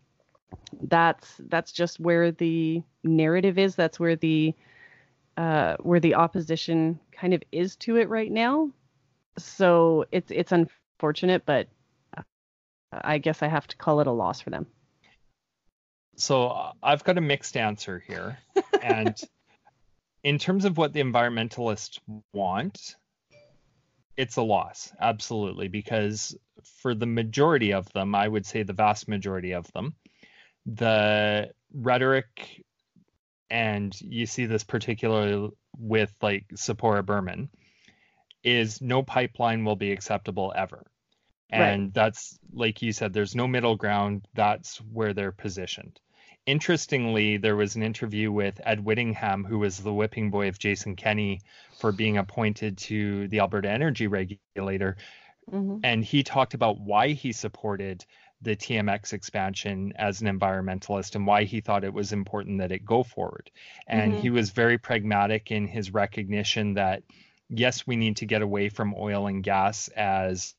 that's 0.82 1.34
that's 1.48 1.72
just 1.72 1.98
where 1.98 2.30
the 2.30 2.82
narrative 3.02 3.58
is. 3.58 3.74
That's 3.74 3.98
where 3.98 4.16
the 4.16 4.54
uh, 5.36 5.76
where 5.80 6.00
the 6.00 6.14
opposition 6.14 6.98
kind 7.12 7.34
of 7.34 7.42
is 7.50 7.76
to 7.76 7.96
it 7.96 8.08
right 8.08 8.30
now. 8.30 8.70
So 9.36 10.04
it's 10.12 10.30
it's 10.30 10.52
unfortunate 10.52 11.44
but 11.46 11.68
i 12.92 13.18
guess 13.18 13.42
i 13.42 13.46
have 13.46 13.66
to 13.66 13.76
call 13.76 14.00
it 14.00 14.06
a 14.06 14.12
loss 14.12 14.40
for 14.40 14.50
them 14.50 14.66
so 16.16 16.48
uh, 16.48 16.72
i've 16.82 17.04
got 17.04 17.18
a 17.18 17.20
mixed 17.20 17.56
answer 17.56 18.02
here 18.06 18.38
and 18.82 19.22
in 20.22 20.38
terms 20.38 20.64
of 20.64 20.76
what 20.76 20.92
the 20.92 21.02
environmentalists 21.02 21.98
want, 22.32 22.96
it's 24.16 24.36
a 24.36 24.42
loss, 24.42 24.92
absolutely, 25.00 25.68
because 25.68 26.36
for 26.82 26.94
the 26.94 27.06
majority 27.06 27.72
of 27.72 27.90
them, 27.92 28.14
I 28.14 28.26
would 28.26 28.44
say 28.44 28.62
the 28.62 28.72
vast 28.72 29.08
majority 29.08 29.52
of 29.52 29.70
them, 29.72 29.94
the 30.66 31.50
rhetoric, 31.72 32.64
and 33.48 33.98
you 34.00 34.26
see 34.26 34.46
this 34.46 34.64
particularly 34.64 35.50
with 35.78 36.12
like 36.20 36.46
Tzeporah 36.48 37.06
Berman, 37.06 37.48
is 38.42 38.82
no 38.82 39.02
pipeline 39.02 39.64
will 39.64 39.76
be 39.76 39.92
acceptable 39.92 40.52
ever. 40.54 40.84
And 41.50 41.82
right. 41.84 41.94
that's 41.94 42.38
like 42.52 42.82
you 42.82 42.92
said, 42.92 43.12
there's 43.12 43.34
no 43.34 43.48
middle 43.48 43.76
ground. 43.76 44.26
That's 44.34 44.78
where 44.78 45.14
they're 45.14 45.32
positioned 45.32 45.98
interestingly, 46.48 47.36
there 47.36 47.56
was 47.56 47.76
an 47.76 47.82
interview 47.82 48.32
with 48.32 48.58
Ed 48.64 48.82
Whittingham, 48.82 49.44
who 49.44 49.58
was 49.58 49.78
the 49.78 49.92
whipping 49.92 50.30
boy 50.30 50.48
of 50.48 50.58
Jason 50.58 50.96
Kenney 50.96 51.42
for 51.78 51.92
being 51.92 52.16
appointed 52.16 52.78
to 52.78 53.28
the 53.28 53.40
Alberta 53.40 53.70
Energy 53.70 54.06
Regulator. 54.06 54.96
Mm-hmm. 55.52 55.80
And 55.84 56.02
he 56.02 56.22
talked 56.22 56.54
about 56.54 56.80
why 56.80 57.08
he 57.08 57.32
supported 57.32 58.06
the 58.40 58.56
TMX 58.56 59.12
expansion 59.12 59.92
as 59.96 60.22
an 60.22 60.26
environmentalist 60.26 61.16
and 61.16 61.26
why 61.26 61.44
he 61.44 61.60
thought 61.60 61.84
it 61.84 61.92
was 61.92 62.14
important 62.14 62.60
that 62.60 62.72
it 62.72 62.84
go 62.84 63.02
forward. 63.02 63.50
And 63.86 64.12
mm-hmm. 64.12 64.22
he 64.22 64.30
was 64.30 64.48
very 64.50 64.78
pragmatic 64.78 65.50
in 65.50 65.66
his 65.66 65.92
recognition 65.92 66.74
that 66.74 67.02
yes, 67.50 67.86
we 67.86 67.96
need 67.96 68.16
to 68.18 68.26
get 68.26 68.40
away 68.40 68.70
from 68.70 68.94
oil 68.96 69.26
and 69.26 69.42
gas 69.42 69.88
as 69.88 70.54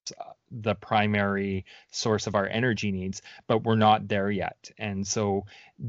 the 0.51 0.75
primary 0.75 1.65
source 1.91 2.27
of 2.27 2.35
our 2.35 2.47
energy 2.47 2.91
needs, 2.91 3.21
but 3.47 3.63
we're 3.63 3.75
not 3.75 4.07
there 4.07 4.31
yet. 4.31 4.71
And 4.77 5.05
so 5.05 5.45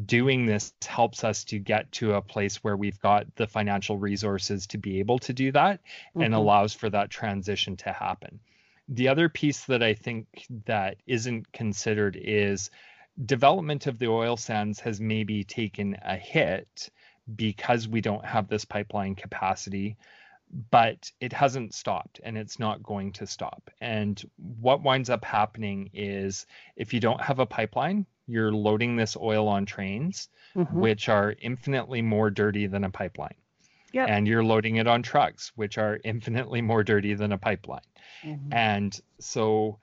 doing 0.06 0.46
this 0.46 0.72
helps 0.86 1.24
us 1.24 1.44
to 1.44 1.58
get 1.58 1.90
to 1.92 2.14
a 2.14 2.22
place 2.22 2.56
where 2.56 2.76
we've 2.76 3.00
got 3.00 3.34
the 3.36 3.46
financial 3.46 3.98
resources 3.98 4.66
to 4.68 4.78
be 4.78 4.98
able 5.00 5.18
to 5.20 5.32
do 5.32 5.52
that 5.52 5.80
mm-hmm. 5.80 6.22
and 6.22 6.34
allows 6.34 6.74
for 6.74 6.90
that 6.90 7.10
transition 7.10 7.76
to 7.78 7.92
happen. 7.92 8.40
The 8.88 9.08
other 9.08 9.28
piece 9.28 9.64
that 9.66 9.82
I 9.82 9.94
think 9.94 10.46
that 10.66 10.96
isn't 11.06 11.52
considered 11.52 12.18
is 12.20 12.70
development 13.24 13.86
of 13.86 13.98
the 13.98 14.08
oil 14.08 14.36
sands 14.36 14.80
has 14.80 15.00
maybe 15.00 15.44
taken 15.44 15.96
a 16.02 16.16
hit 16.16 16.90
because 17.36 17.86
we 17.86 18.00
don't 18.00 18.24
have 18.24 18.48
this 18.48 18.64
pipeline 18.64 19.14
capacity 19.14 19.96
but 20.70 21.10
it 21.20 21.32
hasn't 21.32 21.74
stopped 21.74 22.20
and 22.22 22.36
it's 22.36 22.58
not 22.58 22.82
going 22.82 23.12
to 23.12 23.26
stop. 23.26 23.70
And 23.80 24.22
what 24.60 24.82
winds 24.82 25.10
up 25.10 25.24
happening 25.24 25.90
is 25.94 26.46
if 26.76 26.92
you 26.92 27.00
don't 27.00 27.20
have 27.20 27.38
a 27.38 27.46
pipeline, 27.46 28.06
you're 28.26 28.52
loading 28.52 28.96
this 28.96 29.16
oil 29.16 29.48
on 29.48 29.66
trains, 29.66 30.28
mm-hmm. 30.56 30.80
which 30.80 31.08
are 31.08 31.34
infinitely 31.40 32.02
more 32.02 32.30
dirty 32.30 32.66
than 32.66 32.84
a 32.84 32.90
pipeline. 32.90 33.34
Yep. 33.92 34.08
And 34.08 34.28
you're 34.28 34.44
loading 34.44 34.76
it 34.76 34.86
on 34.86 35.02
trucks, 35.02 35.52
which 35.56 35.78
are 35.78 35.98
infinitely 36.04 36.62
more 36.62 36.84
dirty 36.84 37.14
than 37.14 37.32
a 37.32 37.38
pipeline. 37.38 37.80
Mm-hmm. 38.24 38.52
And 38.52 39.00
so 39.18 39.80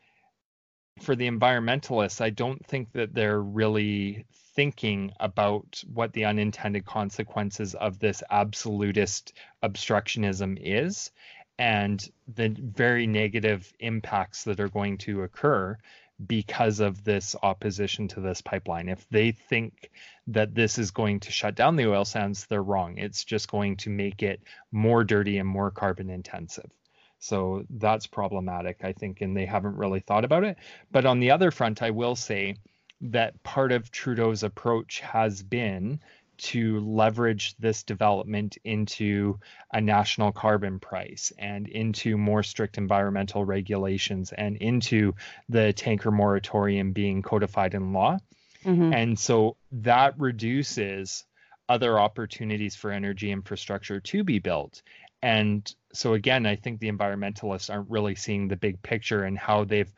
for 1.01 1.15
the 1.15 1.29
environmentalists, 1.29 2.21
I 2.21 2.29
don't 2.29 2.65
think 2.65 2.91
that 2.93 3.13
they're 3.13 3.41
really 3.41 4.25
thinking 4.55 5.11
about 5.19 5.83
what 5.93 6.13
the 6.13 6.25
unintended 6.25 6.85
consequences 6.85 7.75
of 7.75 7.99
this 7.99 8.23
absolutist 8.29 9.33
obstructionism 9.63 10.57
is 10.61 11.11
and 11.59 12.09
the 12.35 12.49
very 12.49 13.07
negative 13.07 13.71
impacts 13.79 14.43
that 14.43 14.59
are 14.59 14.69
going 14.69 14.97
to 14.97 15.23
occur 15.23 15.77
because 16.25 16.79
of 16.79 17.03
this 17.03 17.35
opposition 17.43 18.07
to 18.07 18.19
this 18.19 18.41
pipeline. 18.41 18.89
If 18.89 19.07
they 19.09 19.31
think 19.31 19.91
that 20.27 20.55
this 20.55 20.79
is 20.79 20.91
going 20.91 21.19
to 21.21 21.31
shut 21.31 21.55
down 21.55 21.75
the 21.75 21.89
oil 21.89 22.05
sands, 22.05 22.47
they're 22.47 22.61
wrong. 22.61 22.97
It's 22.97 23.23
just 23.23 23.51
going 23.51 23.77
to 23.77 23.89
make 23.89 24.23
it 24.23 24.41
more 24.71 25.03
dirty 25.03 25.37
and 25.37 25.47
more 25.47 25.69
carbon 25.69 26.09
intensive. 26.09 26.69
So 27.19 27.63
that's 27.69 28.07
problematic, 28.07 28.79
I 28.83 28.93
think, 28.93 29.21
and 29.21 29.35
they 29.35 29.45
haven't 29.45 29.75
really 29.75 29.99
thought 29.99 30.25
about 30.25 30.43
it. 30.43 30.57
But 30.91 31.05
on 31.05 31.19
the 31.19 31.31
other 31.31 31.51
front, 31.51 31.81
I 31.81 31.91
will 31.91 32.15
say 32.15 32.57
that 33.01 33.41
part 33.43 33.71
of 33.71 33.91
Trudeau's 33.91 34.43
approach 34.43 34.99
has 35.01 35.41
been 35.43 35.99
to 36.37 36.79
leverage 36.81 37.55
this 37.57 37.83
development 37.83 38.57
into 38.63 39.39
a 39.73 39.81
national 39.81 40.31
carbon 40.31 40.79
price 40.79 41.31
and 41.37 41.67
into 41.67 42.17
more 42.17 42.43
strict 42.43 42.77
environmental 42.77 43.43
regulations 43.43 44.31
and 44.31 44.55
into 44.57 45.15
the 45.49 45.73
tanker 45.73 46.11
moratorium 46.11 46.91
being 46.91 47.23
codified 47.23 47.73
in 47.73 47.91
law. 47.91 48.17
Mm-hmm. 48.63 48.93
And 48.93 49.19
so 49.19 49.57
that 49.71 50.13
reduces 50.19 51.25
other 51.69 51.99
opportunities 51.99 52.75
for 52.75 52.91
energy 52.91 53.31
infrastructure 53.31 53.99
to 53.99 54.23
be 54.23 54.39
built. 54.39 54.81
And 55.21 55.73
so 55.93 56.13
again, 56.13 56.45
I 56.45 56.55
think 56.55 56.79
the 56.79 56.91
environmentalists 56.91 57.73
aren't 57.73 57.89
really 57.89 58.15
seeing 58.15 58.47
the 58.47 58.55
big 58.55 58.81
picture 58.81 59.23
and 59.23 59.37
how 59.37 59.63
they've 59.63 59.91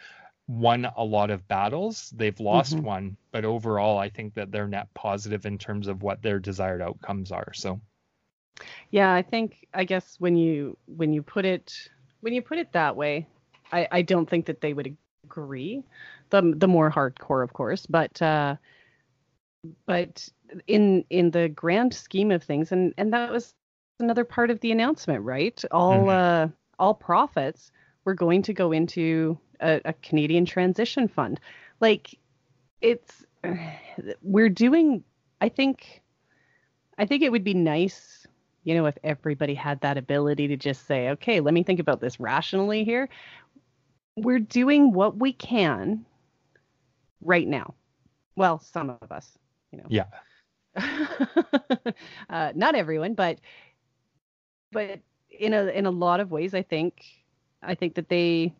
won 0.47 0.87
a 0.97 1.03
lot 1.03 1.29
of 1.29 1.47
battles. 1.47 2.11
They've 2.15 2.39
lost 2.39 2.75
mm-hmm. 2.75 2.85
one, 2.85 3.17
but 3.31 3.45
overall, 3.45 3.97
I 3.97 4.09
think 4.09 4.33
that 4.33 4.51
they're 4.51 4.67
net 4.67 4.87
positive 4.93 5.45
in 5.45 5.57
terms 5.57 5.87
of 5.87 6.01
what 6.01 6.21
their 6.21 6.39
desired 6.39 6.81
outcomes 6.81 7.31
are. 7.31 7.53
So, 7.53 7.79
yeah, 8.89 9.13
I 9.13 9.21
think 9.21 9.67
I 9.73 9.83
guess 9.83 10.15
when 10.19 10.35
you 10.35 10.77
when 10.87 11.13
you 11.13 11.21
put 11.21 11.45
it 11.45 11.89
when 12.21 12.33
you 12.33 12.41
put 12.41 12.57
it 12.57 12.71
that 12.73 12.95
way, 12.95 13.27
I, 13.71 13.87
I 13.91 14.01
don't 14.01 14.29
think 14.29 14.47
that 14.47 14.61
they 14.61 14.73
would 14.73 14.95
agree. 15.23 15.83
The 16.31 16.53
the 16.55 16.67
more 16.67 16.91
hardcore, 16.91 17.43
of 17.43 17.53
course, 17.53 17.85
but 17.85 18.19
uh, 18.21 18.55
but 19.85 20.27
in 20.67 21.05
in 21.09 21.31
the 21.31 21.49
grand 21.49 21.93
scheme 21.93 22.31
of 22.31 22.43
things, 22.43 22.71
and 22.71 22.93
and 22.97 23.13
that 23.13 23.31
was 23.31 23.53
another 23.99 24.23
part 24.23 24.49
of 24.49 24.59
the 24.59 24.71
announcement, 24.71 25.23
right? 25.23 25.63
All 25.71 25.99
mm-hmm. 25.99 26.09
uh, 26.09 26.47
all 26.77 26.93
profits 26.93 27.71
were 28.05 28.13
going 28.13 28.41
to 28.43 28.53
go 28.53 28.71
into 28.71 29.37
a, 29.59 29.81
a 29.85 29.93
Canadian 29.93 30.45
Transition 30.45 31.07
Fund. 31.07 31.39
Like 31.79 32.17
it's 32.81 33.23
we're 34.21 34.49
doing. 34.49 35.03
I 35.41 35.49
think 35.49 36.01
I 36.97 37.05
think 37.05 37.23
it 37.23 37.31
would 37.31 37.45
be 37.45 37.53
nice, 37.53 38.27
you 38.65 38.75
know, 38.75 38.85
if 38.85 38.97
everybody 39.03 39.53
had 39.53 39.79
that 39.81 39.97
ability 39.97 40.49
to 40.49 40.57
just 40.57 40.85
say, 40.85 41.09
okay, 41.11 41.39
let 41.39 41.53
me 41.53 41.63
think 41.63 41.79
about 41.79 42.01
this 42.01 42.19
rationally 42.19 42.83
here. 42.83 43.07
We're 44.17 44.39
doing 44.39 44.91
what 44.91 45.17
we 45.17 45.31
can 45.31 46.05
right 47.21 47.47
now. 47.47 47.73
Well, 48.35 48.59
some 48.59 48.89
of 48.89 49.11
us, 49.11 49.37
you 49.71 49.77
know. 49.77 49.85
Yeah. 49.87 50.05
uh, 52.29 52.51
not 52.53 52.75
everyone, 52.75 53.13
but 53.13 53.39
but 54.71 54.99
in 55.29 55.53
a 55.53 55.65
in 55.67 55.85
a 55.85 55.91
lot 55.91 56.19
of 56.19 56.31
ways, 56.31 56.53
I 56.53 56.61
think 56.61 57.05
I 57.63 57.75
think 57.75 57.95
that 57.95 58.09
they 58.09 58.53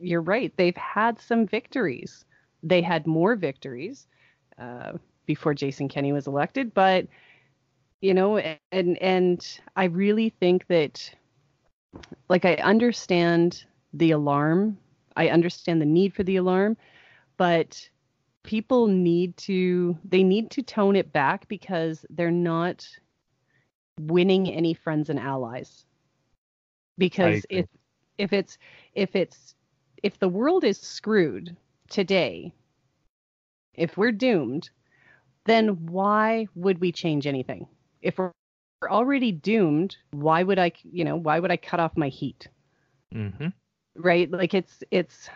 you're 0.00 0.22
right. 0.22 0.52
They've 0.56 0.76
had 0.76 1.20
some 1.20 1.46
victories. 1.46 2.24
They 2.62 2.82
had 2.82 3.06
more 3.06 3.36
victories 3.36 4.06
uh, 4.58 4.92
before 5.26 5.54
Jason 5.54 5.88
Kenney 5.88 6.12
was 6.12 6.26
elected, 6.26 6.74
but 6.74 7.06
you 8.00 8.14
know, 8.14 8.38
and 8.72 8.98
and 9.02 9.60
I 9.74 9.84
really 9.84 10.30
think 10.30 10.66
that, 10.68 11.10
like, 12.28 12.44
I 12.44 12.54
understand 12.56 13.64
the 13.92 14.10
alarm. 14.10 14.78
I 15.16 15.28
understand 15.28 15.80
the 15.80 15.86
need 15.86 16.14
for 16.14 16.22
the 16.22 16.36
alarm, 16.36 16.76
but 17.36 17.88
people 18.42 18.86
need 18.86 19.36
to 19.36 19.96
they 20.04 20.22
need 20.22 20.50
to 20.52 20.62
tone 20.62 20.94
it 20.94 21.12
back 21.12 21.48
because 21.48 22.04
they're 22.10 22.30
not 22.30 22.86
winning 24.00 24.48
any 24.50 24.74
friends 24.74 25.08
and 25.10 25.18
allies 25.18 25.84
because 26.98 27.44
if 27.50 27.66
if 28.18 28.32
it's 28.32 28.58
if 28.94 29.14
it's 29.14 29.54
if 30.02 30.18
the 30.18 30.28
world 30.28 30.64
is 30.64 30.78
screwed 30.78 31.56
today, 31.88 32.52
if 33.74 33.96
we're 33.96 34.12
doomed, 34.12 34.70
then 35.44 35.86
why 35.86 36.46
would 36.54 36.80
we 36.80 36.92
change 36.92 37.26
anything? 37.26 37.66
If 38.02 38.18
we're 38.18 38.32
already 38.84 39.32
doomed, 39.32 39.96
why 40.12 40.42
would 40.42 40.58
I, 40.58 40.72
you 40.84 41.04
know, 41.04 41.16
why 41.16 41.40
would 41.40 41.50
I 41.50 41.56
cut 41.56 41.80
off 41.80 41.96
my 41.96 42.08
heat? 42.08 42.48
Mm-hmm. 43.14 43.48
Right? 43.96 44.30
Like 44.30 44.54
it's 44.54 44.82
it's 44.90 45.28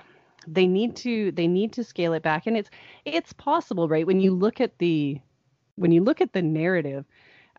they 0.47 0.67
need 0.67 0.97
to 0.97 1.33
they 1.33 1.47
need 1.47 1.73
to 1.75 1.85
scale 1.85 2.13
it 2.13 2.23
back, 2.23 2.47
and 2.47 2.57
it's 2.57 2.71
it's 3.05 3.33
possible, 3.33 3.89
right? 3.89 4.07
When 4.07 4.21
you 4.21 4.33
look 4.33 4.61
at 4.61 4.79
the 4.79 5.21
when 5.77 5.93
you 5.93 6.03
look 6.03 6.21
at 6.21 6.33
the 6.33 6.43
narrative, 6.43 7.05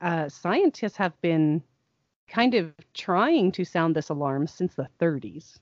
uh, 0.01 0.29
scientists 0.29 0.97
have 0.97 1.19
been 1.21 1.61
kind 2.27 2.53
of 2.53 2.73
trying 2.93 3.51
to 3.51 3.65
sound 3.65 3.95
this 3.95 4.09
alarm 4.09 4.47
since 4.47 4.73
the 4.75 4.87
30s 4.99 5.59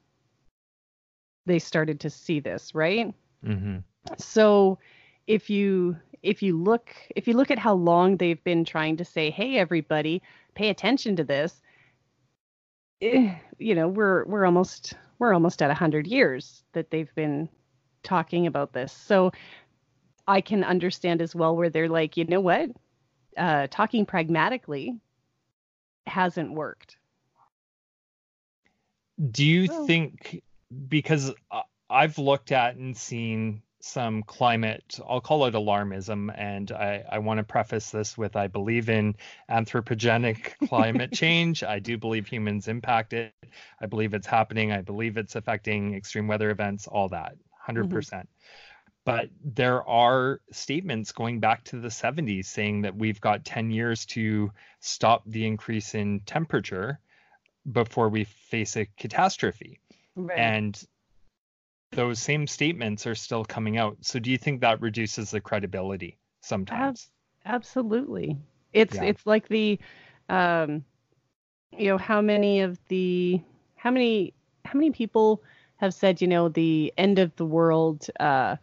they 1.49 1.60
started 1.60 1.99
to 2.02 2.10
see 2.10 2.39
this, 2.39 2.73
right? 2.73 3.13
Mm-hmm. 3.45 3.78
So 4.17 4.80
if 5.28 5.49
you 5.49 5.97
if 6.21 6.41
you 6.41 6.58
look 6.58 6.95
if 7.15 7.28
you 7.28 7.34
look 7.34 7.52
at 7.52 7.60
how 7.60 7.73
long 7.73 8.17
they've 8.17 8.43
been 8.43 8.63
trying 8.63 8.97
to 8.97 9.06
say, 9.06 9.30
"Hey, 9.32 9.58
everybody, 9.58 10.21
pay 10.54 10.69
attention 10.69 11.15
to 11.17 11.23
this," 11.23 11.62
eh, 13.02 13.34
you 13.58 13.75
know, 13.75 13.88
we're 13.88 14.25
we're 14.25 14.45
almost 14.45 14.93
we're 15.17 15.34
almost 15.34 15.62
at 15.62 15.71
hundred 15.75 16.08
years 16.08 16.63
that 16.73 16.91
they've 16.91 17.13
been 17.15 17.49
talking 18.04 18.47
about 18.47 18.71
this. 18.73 18.93
So 18.93 19.32
I 20.28 20.41
can 20.41 20.63
understand 20.63 21.21
as 21.21 21.36
well 21.36 21.56
where 21.56 21.69
they're 21.69 21.89
like, 21.89 22.15
you 22.15 22.25
know 22.25 22.39
what, 22.39 22.69
uh, 23.38 23.68
talking 23.70 24.06
pragmatically 24.06 25.00
hasn't 26.06 26.52
worked. 26.54 26.98
Do 29.32 29.46
you 29.46 29.68
think 29.86 30.42
because 30.88 31.34
I've 31.89 32.18
looked 32.18 32.52
at 32.52 32.76
and 32.76 32.96
seen 32.96 33.62
some 33.82 34.24
climate, 34.24 35.00
I'll 35.08 35.22
call 35.22 35.46
it 35.46 35.54
alarmism. 35.54 36.34
And 36.38 36.72
I, 36.72 37.04
I 37.10 37.20
want 37.20 37.38
to 37.38 37.44
preface 37.44 37.92
this 37.92 38.18
with 38.18 38.36
I 38.36 38.48
believe 38.48 38.89
in 38.89 39.15
anthropogenic 39.50 40.54
climate 40.68 41.13
change. 41.13 41.63
I 41.63 41.80
do 41.80 41.98
believe 41.98 42.28
humans 42.28 42.68
impact 42.68 43.13
it. 43.13 43.34
I 43.82 43.86
believe 43.86 44.13
it's 44.13 44.28
happening. 44.28 44.72
I 44.72 44.82
believe 44.82 45.18
it's 45.18 45.36
affecting 45.36 45.96
extreme 45.96 46.28
weather 46.28 46.50
events, 46.50 46.88
all 46.88 47.10
that, 47.10 47.36
100%. 47.68 47.88
Mm-hmm. 47.89 48.20
But 49.06 49.30
there 49.44 49.88
are 49.88 50.42
statements 50.52 51.12
going 51.12 51.40
back 51.40 51.64
to 51.66 51.80
the 51.80 51.88
70s 51.88 52.46
saying 52.46 52.82
that 52.82 52.96
we've 52.96 53.22
got 53.22 53.46
10 53.46 53.72
years 53.72 54.06
to 54.08 54.52
stop 54.82 55.24
the 55.26 55.46
increase 55.46 55.96
in 55.96 56.20
temperature 56.22 57.00
before 57.72 58.10
we 58.10 58.26
face 58.26 58.76
a 58.78 58.86
catastrophe. 58.98 59.80
Right. 60.16 60.38
And 60.38 60.84
those 61.92 62.20
same 62.20 62.46
statements 62.46 63.08
are 63.08 63.16
still 63.16 63.46
coming 63.46 63.78
out. 63.78 63.98
So 64.02 64.20
do 64.20 64.30
you 64.30 64.38
think 64.38 64.62
that 64.62 64.82
reduces 64.82 65.32
the 65.32 65.42
credibility 65.42 66.18
sometimes? 66.42 67.10
absolutely. 67.46 68.38
It's 68.74 68.96
yeah. 68.96 69.04
it's 69.04 69.26
like 69.26 69.48
the 69.48 69.80
um 70.28 70.84
you 71.76 71.88
know 71.88 71.98
how 71.98 72.22
many 72.22 72.62
of 72.62 72.78
the 72.90 73.42
how 73.76 73.90
many 73.90 74.34
how 74.66 74.78
many 74.78 74.92
people 74.92 75.42
have 75.78 75.94
said, 75.94 76.22
you 76.22 76.28
know, 76.28 76.50
the 76.50 76.94
end 76.98 77.20
of 77.20 77.36
the 77.38 77.46
world, 77.46 78.06
uh, 78.20 78.58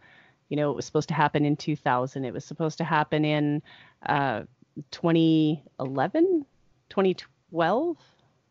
you 0.49 0.57
know, 0.57 0.71
it 0.71 0.75
was 0.75 0.85
supposed 0.85 1.09
to 1.09 1.13
happen 1.13 1.45
in 1.45 1.55
2000. 1.55 2.25
It 2.25 2.33
was 2.33 2.45
supposed 2.45 2.77
to 2.77 2.83
happen 2.83 3.25
in 3.25 3.61
uh, 4.05 4.43
2011, 4.91 6.45
2012. 6.89 7.97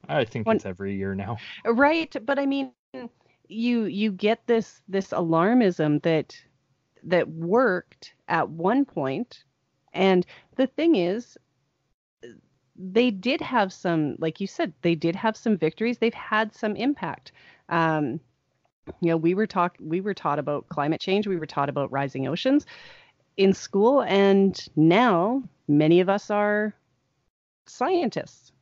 I 0.09 0.24
think 0.24 0.46
it's 0.46 0.66
every 0.66 0.94
year 0.94 1.14
now. 1.14 1.37
Right, 1.64 2.14
but 2.24 2.38
I 2.38 2.46
mean, 2.46 2.72
you 3.48 3.85
you 3.85 4.12
get 4.12 4.46
this 4.46 4.82
this 4.88 5.09
alarmism 5.09 6.02
that 6.02 6.37
that 7.02 7.28
worked 7.28 8.14
at 8.28 8.48
one 8.48 8.85
point, 8.85 9.44
and 9.92 10.24
the 10.56 10.66
thing 10.66 10.96
is, 10.96 11.37
they 12.76 13.11
did 13.11 13.40
have 13.40 13.72
some, 13.72 14.16
like 14.18 14.40
you 14.40 14.46
said, 14.46 14.72
they 14.82 14.94
did 14.94 15.16
have 15.16 15.37
some 15.37 15.56
victories. 15.56 15.98
They've 15.98 16.14
had 16.14 16.54
some 16.54 16.76
impact. 16.76 17.32
Um, 17.68 18.20
you 19.01 19.11
know, 19.11 19.16
we 19.16 19.35
were 19.35 19.46
taught 19.46 19.77
we 19.81 20.01
were 20.01 20.14
taught 20.14 20.38
about 20.38 20.68
climate 20.68 21.01
change. 21.01 21.27
We 21.27 21.37
were 21.37 21.46
taught 21.46 21.68
about 21.68 21.90
rising 21.92 22.27
oceans 22.27 22.66
in 23.37 23.53
school, 23.53 24.03
and 24.03 24.59
now 24.77 25.42
many 25.68 26.01
of 26.01 26.09
us 26.09 26.31
are 26.31 26.75
scientists. 27.66 28.53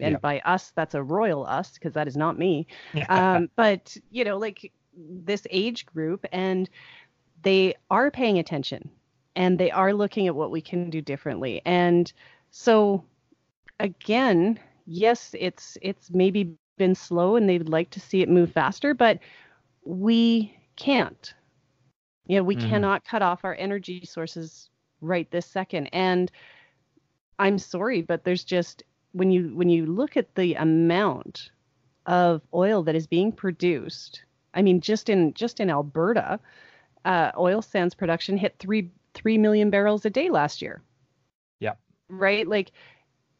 And 0.00 0.14
yeah. 0.14 0.18
by 0.18 0.40
us, 0.40 0.72
that's 0.74 0.94
a 0.94 1.02
royal 1.02 1.46
us 1.46 1.72
because 1.72 1.92
that 1.92 2.08
is 2.08 2.16
not 2.16 2.38
me. 2.38 2.66
um, 3.08 3.48
but 3.56 3.96
you 4.10 4.24
know, 4.24 4.38
like 4.38 4.72
this 4.96 5.46
age 5.50 5.86
group, 5.86 6.26
and 6.32 6.68
they 7.42 7.74
are 7.90 8.10
paying 8.10 8.38
attention, 8.38 8.90
and 9.36 9.58
they 9.58 9.70
are 9.70 9.92
looking 9.92 10.26
at 10.26 10.34
what 10.34 10.50
we 10.50 10.60
can 10.60 10.90
do 10.90 11.00
differently. 11.00 11.62
And 11.64 12.12
so 12.50 13.04
again, 13.80 14.58
yes, 14.86 15.34
it's 15.38 15.76
it's 15.82 16.10
maybe 16.10 16.56
been 16.76 16.94
slow 16.94 17.36
and 17.36 17.48
they'd 17.48 17.68
like 17.68 17.90
to 17.90 18.00
see 18.00 18.22
it 18.22 18.28
move 18.28 18.50
faster, 18.52 18.94
but 18.94 19.18
we 19.84 20.56
can't. 20.76 21.34
You 22.26 22.38
know, 22.38 22.42
we 22.42 22.56
mm-hmm. 22.56 22.68
cannot 22.68 23.04
cut 23.04 23.22
off 23.22 23.44
our 23.44 23.54
energy 23.54 24.04
sources 24.04 24.70
right 25.00 25.30
this 25.30 25.46
second. 25.46 25.88
And 25.92 26.30
I'm 27.38 27.58
sorry, 27.58 28.02
but 28.02 28.24
there's 28.24 28.44
just 28.44 28.82
when 29.12 29.30
you 29.30 29.54
when 29.54 29.68
you 29.68 29.86
look 29.86 30.16
at 30.16 30.34
the 30.34 30.54
amount 30.54 31.50
of 32.06 32.42
oil 32.52 32.82
that 32.82 32.94
is 32.94 33.06
being 33.06 33.32
produced, 33.32 34.24
I 34.54 34.62
mean, 34.62 34.80
just 34.80 35.08
in 35.08 35.34
just 35.34 35.60
in 35.60 35.70
Alberta, 35.70 36.40
uh, 37.04 37.32
oil 37.36 37.62
sands 37.62 37.94
production 37.94 38.36
hit 38.36 38.56
three 38.58 38.90
three 39.12 39.38
million 39.38 39.70
barrels 39.70 40.04
a 40.04 40.10
day 40.10 40.30
last 40.30 40.62
year. 40.62 40.82
Yeah. 41.60 41.74
Right. 42.08 42.46
Like 42.46 42.72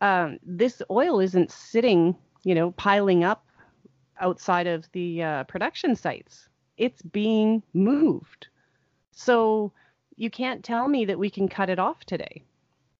um, 0.00 0.38
this 0.44 0.82
oil 0.90 1.20
isn't 1.20 1.50
sitting, 1.50 2.16
you 2.42 2.54
know, 2.54 2.72
piling 2.72 3.24
up 3.24 3.46
outside 4.20 4.66
of 4.66 4.90
the 4.92 5.22
uh, 5.22 5.44
production 5.44 5.96
sites. 5.96 6.48
It's 6.76 7.02
being 7.02 7.62
moved. 7.72 8.48
So 9.12 9.72
you 10.16 10.30
can't 10.30 10.64
tell 10.64 10.88
me 10.88 11.04
that 11.06 11.18
we 11.18 11.30
can 11.30 11.48
cut 11.48 11.70
it 11.70 11.78
off 11.78 12.04
today. 12.04 12.42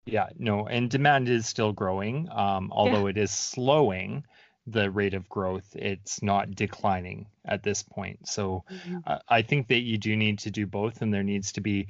Yeah, 0.07 0.29
no, 0.39 0.67
and 0.67 0.91
demand 0.91 1.29
is 1.29 1.47
still 1.47 1.73
growing, 1.73 2.29
um, 2.31 2.71
although 2.73 3.07
yeah. 3.07 3.11
it 3.11 3.19
is 3.19 3.31
slowing 3.31 4.25
the 4.67 4.91
rate 4.91 5.15
of 5.15 5.29
growth. 5.29 5.75
It's 5.75 6.23
not 6.23 6.55
declining 6.55 7.27
at 7.45 7.63
this 7.63 7.83
point. 7.83 8.29
So 8.29 8.65
mm-hmm. 8.71 8.99
uh, 9.07 9.19
I 9.29 9.43
think 9.43 9.69
that 9.69 9.81
you 9.81 9.99
do 9.99 10.15
need 10.17 10.39
to 10.41 10.51
do 10.51 10.67
both, 10.67 11.01
and 11.01 11.13
there 11.13 11.23
needs 11.23 11.53
to 11.53 11.61
be 11.61 11.89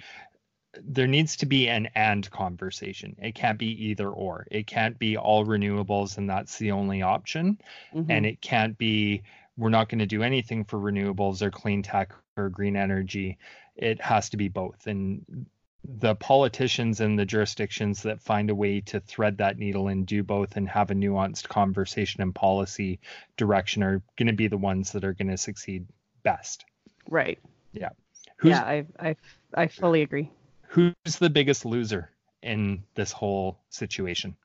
there 0.82 1.06
needs 1.06 1.36
to 1.36 1.46
be 1.46 1.68
an 1.68 1.88
and 1.94 2.28
conversation. 2.30 3.16
It 3.20 3.34
can't 3.34 3.58
be 3.58 3.86
either 3.86 4.08
or. 4.08 4.46
It 4.50 4.66
can't 4.66 4.98
be 4.98 5.16
all 5.16 5.44
renewables 5.44 6.18
and 6.18 6.28
that's 6.28 6.58
the 6.58 6.72
only 6.72 7.02
option. 7.02 7.60
Mm-hmm. 7.94 8.10
And 8.10 8.26
it 8.26 8.40
can't 8.40 8.76
be 8.76 9.22
we're 9.56 9.68
not 9.68 9.88
going 9.88 10.00
to 10.00 10.06
do 10.06 10.22
anything 10.22 10.64
for 10.64 10.78
renewables 10.78 11.42
or 11.42 11.50
clean 11.50 11.82
tech 11.82 12.12
or 12.36 12.48
green 12.48 12.76
energy. 12.76 13.38
It 13.76 14.00
has 14.00 14.30
to 14.30 14.36
be 14.36 14.48
both. 14.48 14.86
And 14.86 15.46
the 15.84 16.14
politicians 16.16 17.00
and 17.00 17.18
the 17.18 17.26
jurisdictions 17.26 18.02
that 18.02 18.20
find 18.20 18.50
a 18.50 18.54
way 18.54 18.80
to 18.80 19.00
thread 19.00 19.38
that 19.38 19.58
needle 19.58 19.88
and 19.88 20.06
do 20.06 20.22
both 20.22 20.56
and 20.56 20.68
have 20.68 20.90
a 20.90 20.94
nuanced 20.94 21.48
conversation 21.48 22.22
and 22.22 22.34
policy 22.34 22.98
direction 23.36 23.82
are 23.82 24.02
going 24.16 24.26
to 24.26 24.32
be 24.32 24.48
the 24.48 24.56
ones 24.56 24.92
that 24.92 25.04
are 25.04 25.12
going 25.12 25.28
to 25.28 25.36
succeed 25.36 25.86
best. 26.22 26.64
Right. 27.08 27.38
Yeah. 27.72 27.90
Who's, 28.38 28.50
yeah, 28.50 28.62
I, 28.62 28.86
I 28.98 29.16
I 29.54 29.66
fully 29.68 30.02
agree 30.02 30.30
who's 30.74 31.18
the 31.20 31.30
biggest 31.30 31.64
loser 31.64 32.10
in 32.42 32.82
this 32.96 33.12
whole 33.12 33.60
situation? 33.70 34.36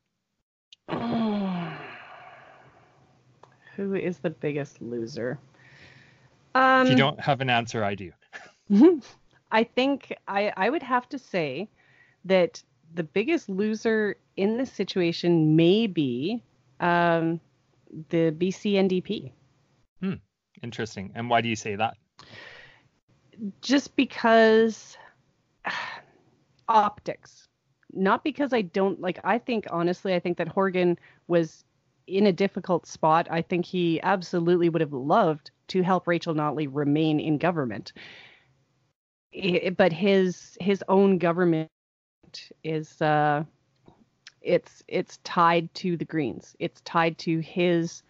Who 3.75 3.95
is 3.95 4.19
the 4.19 4.29
biggest 4.29 4.79
loser? 4.81 5.39
Um, 6.53 6.81
if 6.83 6.89
you 6.89 6.93
um, 6.93 6.97
don't 6.97 7.19
have 7.19 7.41
an 7.41 7.49
answer, 7.49 7.83
I 7.83 7.95
do. 7.95 8.11
I 9.51 9.63
think 9.63 10.13
I, 10.27 10.53
I 10.55 10.69
would 10.69 10.83
have 10.83 11.09
to 11.09 11.17
say 11.17 11.69
that 12.25 12.61
the 12.93 13.03
biggest 13.03 13.49
loser 13.49 14.17
in 14.37 14.57
this 14.57 14.71
situation 14.71 15.55
may 15.55 15.87
be 15.87 16.43
um, 16.79 17.39
the 18.09 18.31
BC 18.37 18.73
NDP. 18.73 19.31
Hmm. 20.01 20.15
Interesting. 20.61 21.11
And 21.15 21.27
why 21.29 21.41
do 21.41 21.49
you 21.49 21.55
say 21.55 21.75
that? 21.75 21.95
Just 23.61 23.95
because 23.95 24.97
optics. 26.69 27.47
Not 27.91 28.23
because 28.23 28.53
I 28.53 28.61
don't 28.61 29.01
like, 29.01 29.19
I 29.23 29.39
think, 29.39 29.65
honestly, 29.71 30.13
I 30.13 30.19
think 30.19 30.37
that 30.37 30.47
Horgan 30.47 30.97
was 31.27 31.65
in 32.07 32.27
a 32.27 32.31
difficult 32.31 32.85
spot. 32.85 33.27
I 33.29 33.41
think 33.41 33.65
he 33.65 34.01
absolutely 34.01 34.69
would 34.69 34.81
have 34.81 34.93
loved 34.93 35.51
to 35.69 35.81
help 35.81 36.07
Rachel 36.07 36.33
Notley 36.33 36.67
remain 36.71 37.19
in 37.19 37.37
government. 37.37 37.93
It, 39.31 39.77
but 39.77 39.93
his 39.93 40.57
his 40.59 40.83
own 40.87 41.19
government 41.19 41.69
is 42.63 42.99
uh 43.01 43.43
it's 44.41 44.83
it's 44.87 45.19
tied 45.23 45.71
to 45.75 45.97
the 45.97 46.05
Greens. 46.05 46.55
It's 46.59 46.81
tied 46.81 47.17
to 47.19 47.39
his 47.39 48.01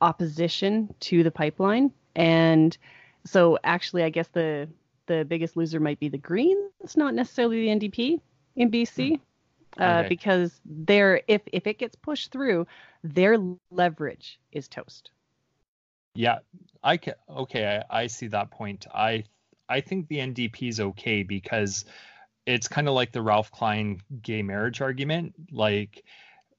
opposition 0.00 0.94
to 1.00 1.22
the 1.22 1.30
pipeline 1.30 1.90
and 2.14 2.76
so 3.24 3.58
actually 3.64 4.04
I 4.04 4.10
guess 4.10 4.28
the 4.28 4.68
the 5.08 5.24
biggest 5.24 5.56
loser 5.56 5.80
might 5.80 5.98
be 5.98 6.08
the 6.08 6.18
Greens, 6.18 6.96
not 6.96 7.14
necessarily 7.14 7.62
the 7.62 7.88
NDP 7.88 8.20
in 8.54 8.70
BC, 8.70 9.18
hmm. 9.76 9.82
uh, 9.82 10.00
okay. 10.00 10.08
because 10.08 10.60
their 10.64 11.22
if 11.26 11.42
if 11.52 11.66
it 11.66 11.78
gets 11.78 11.96
pushed 11.96 12.30
through, 12.30 12.66
their 13.02 13.36
leverage 13.70 14.38
is 14.52 14.68
toast. 14.68 15.10
Yeah, 16.14 16.38
I 16.82 16.96
can. 16.96 17.14
Okay, 17.28 17.82
I, 17.90 18.02
I 18.02 18.06
see 18.06 18.28
that 18.28 18.50
point. 18.50 18.86
I 18.94 19.24
I 19.68 19.80
think 19.80 20.08
the 20.08 20.18
NDP 20.18 20.68
is 20.68 20.80
okay 20.80 21.22
because 21.24 21.84
it's 22.46 22.68
kind 22.68 22.88
of 22.88 22.94
like 22.94 23.12
the 23.12 23.22
Ralph 23.22 23.50
Klein 23.50 24.00
gay 24.22 24.42
marriage 24.42 24.80
argument. 24.80 25.34
Like 25.50 26.04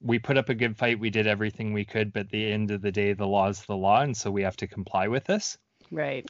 we 0.01 0.19
put 0.19 0.37
up 0.37 0.49
a 0.49 0.55
good 0.55 0.77
fight, 0.77 0.99
we 0.99 1.09
did 1.09 1.27
everything 1.27 1.73
we 1.73 1.85
could, 1.85 2.13
but 2.13 2.21
at 2.21 2.29
the 2.29 2.51
end 2.51 2.71
of 2.71 2.81
the 2.81 2.91
day, 2.91 3.13
the 3.13 3.27
law 3.27 3.49
is 3.49 3.63
the 3.65 3.75
law, 3.75 4.01
and 4.01 4.15
so 4.15 4.31
we 4.31 4.43
have 4.43 4.57
to 4.57 4.67
comply 4.67 5.07
with 5.07 5.25
this. 5.25 5.57
Right. 5.91 6.29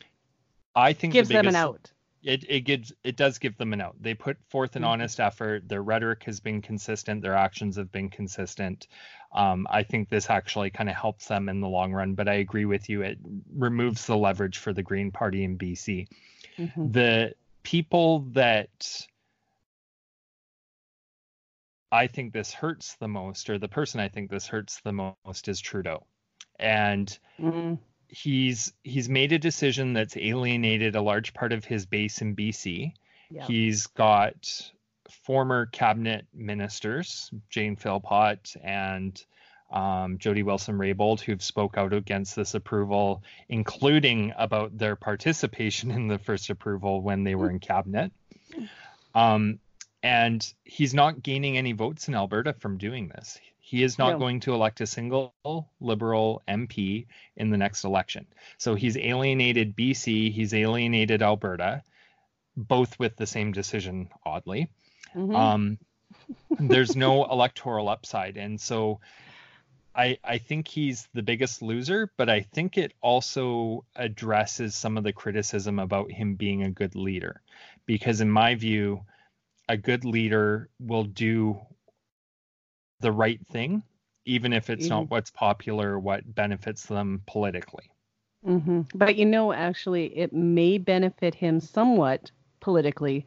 I 0.76 0.94
think 0.94 1.14
gives 1.14 1.28
the 1.28 1.36
biggest, 1.36 1.54
them 1.54 1.62
an 1.62 1.70
out 1.70 1.92
it 2.24 2.44
it 2.50 2.62
gives 2.62 2.92
it 3.04 3.16
does 3.16 3.38
give 3.38 3.58
them 3.58 3.74
an 3.74 3.82
out. 3.82 3.96
They 4.02 4.14
put 4.14 4.38
forth 4.50 4.76
an 4.76 4.82
mm-hmm. 4.82 4.92
honest 4.92 5.20
effort. 5.20 5.68
Their 5.68 5.84
rhetoric 5.84 6.24
has 6.24 6.40
been 6.40 6.62
consistent. 6.62 7.22
Their 7.22 7.36
actions 7.36 7.78
have 7.78 7.92
been 7.92 8.10
consistent. 8.10 8.88
Um, 9.32 9.68
I 9.70 9.84
think 9.84 10.10
this 10.10 10.30
actually 10.30 10.70
kind 10.70 10.90
of 10.90 10.96
helps 10.96 11.28
them 11.28 11.50
in 11.50 11.62
the 11.62 11.68
long 11.68 11.94
run. 11.94 12.16
But 12.16 12.28
I 12.28 12.36
agree 12.36 12.66
with 12.66 12.90
you. 12.90 13.02
It 13.04 13.20
removes 13.56 14.06
the 14.06 14.18
leverage 14.18 14.58
for 14.58 14.74
the 14.74 14.84
Green 14.84 15.12
Party 15.12 15.44
in 15.44 15.58
BC. 15.58 16.08
Mm-hmm. 16.58 16.92
The 16.92 17.34
people 17.64 18.20
that 18.32 19.08
I 21.92 22.08
think 22.08 22.34
this 22.34 22.52
hurts 22.54 22.96
the 23.00 23.08
most, 23.08 23.50
or 23.50 23.58
the 23.58 23.68
person 23.68 24.00
I 24.00 24.10
think 24.10 24.30
this 24.30 24.48
hurts 24.48 24.82
the 24.82 24.94
most, 24.94 25.48
is 25.48 25.60
Trudeau. 25.60 26.06
And 26.60 27.18
mm-hmm 27.40 27.76
he's 28.10 28.74
he's 28.84 29.08
made 29.08 29.32
a 29.32 29.40
decision 29.40 29.94
that's 29.94 30.18
alienated 30.18 30.96
a 30.96 31.02
large 31.02 31.34
part 31.34 31.54
of 31.54 31.64
his 31.64 31.86
base 31.86 32.22
in 32.22 32.36
BC. 32.36 32.94
Yeah. 33.30 33.46
He's 33.46 33.88
got 33.88 34.72
former 35.24 35.68
cabinet 35.68 36.26
ministers, 36.34 37.32
Jane 37.50 37.76
Philpott 37.76 38.56
and 38.64 39.24
um, 39.72 40.18
Jody 40.18 40.42
Wilson-Raybould, 40.42 41.20
who've 41.20 41.44
spoke 41.44 41.78
out 41.78 41.94
against 41.94 42.36
this 42.36 42.56
approval, 42.56 43.24
including 43.48 44.34
about 44.36 44.76
their 44.76 44.96
participation 44.96 45.92
in 45.92 46.08
the 46.08 46.18
first 46.18 46.50
approval 46.50 47.02
when 47.02 47.24
they 47.24 47.36
were 47.36 47.50
in 47.50 47.60
cabinet. 47.60 48.12
Um, 49.14 49.60
and 50.02 50.54
he's 50.64 50.94
not 50.94 51.22
gaining 51.22 51.58
any 51.58 51.74
votes 51.74 52.08
in 52.08 52.16
Alberta 52.16 52.54
from 52.54 52.78
doing 52.78 53.10
this. 53.10 53.40
He 53.70 53.84
is 53.84 54.00
not 54.00 54.14
no. 54.14 54.18
going 54.18 54.40
to 54.42 54.56
elect 54.56 54.82
a 54.82 54.88
single 54.88 55.36
Liberal 55.80 56.42
MP 56.48 57.06
in 57.38 57.52
the 57.52 57.58
next 57.58 57.84
election. 57.84 58.26
So 58.58 58.74
he's 58.74 58.98
alienated 58.98 59.76
BC, 59.76 60.34
he's 60.34 60.56
alienated 60.56 61.22
Alberta, 61.22 61.84
both 62.58 62.98
with 62.98 63.16
the 63.16 63.28
same 63.28 63.52
decision, 63.52 64.10
oddly. 64.26 64.72
Mm-hmm. 65.16 65.36
Um, 65.36 65.78
there's 66.60 66.96
no 66.96 67.26
electoral 67.26 67.90
upside. 67.90 68.38
And 68.38 68.60
so 68.60 69.02
I, 69.94 70.18
I 70.24 70.40
think 70.40 70.68
he's 70.68 71.08
the 71.14 71.22
biggest 71.22 71.62
loser, 71.62 72.12
but 72.18 72.28
I 72.28 72.42
think 72.42 72.76
it 72.76 72.96
also 73.02 73.86
addresses 73.96 74.74
some 74.74 74.98
of 74.98 75.04
the 75.04 75.14
criticism 75.14 75.78
about 75.78 76.12
him 76.12 76.34
being 76.34 76.64
a 76.64 76.72
good 76.72 76.96
leader. 76.96 77.44
Because 77.86 78.20
in 78.20 78.32
my 78.32 78.56
view, 78.56 79.02
a 79.68 79.78
good 79.78 80.06
leader 80.06 80.72
will 80.80 81.04
do 81.04 81.60
the 83.00 83.12
right 83.12 83.40
thing, 83.48 83.84
even 84.26 84.54
if 84.54 84.70
it's 84.70 84.86
mm-hmm. 84.86 84.96
not 84.96 85.10
what's 85.10 85.32
popular 85.32 85.92
or 85.92 86.00
what 86.00 86.36
benefits 86.36 86.86
them 86.86 87.22
politically. 87.26 87.92
Mm-hmm. 88.46 88.82
But 88.96 89.16
you 89.16 89.26
know, 89.26 89.52
actually, 89.52 90.18
it 90.18 90.34
may 90.34 90.78
benefit 90.78 91.36
him 91.36 91.60
somewhat 91.60 92.32
politically 92.60 93.26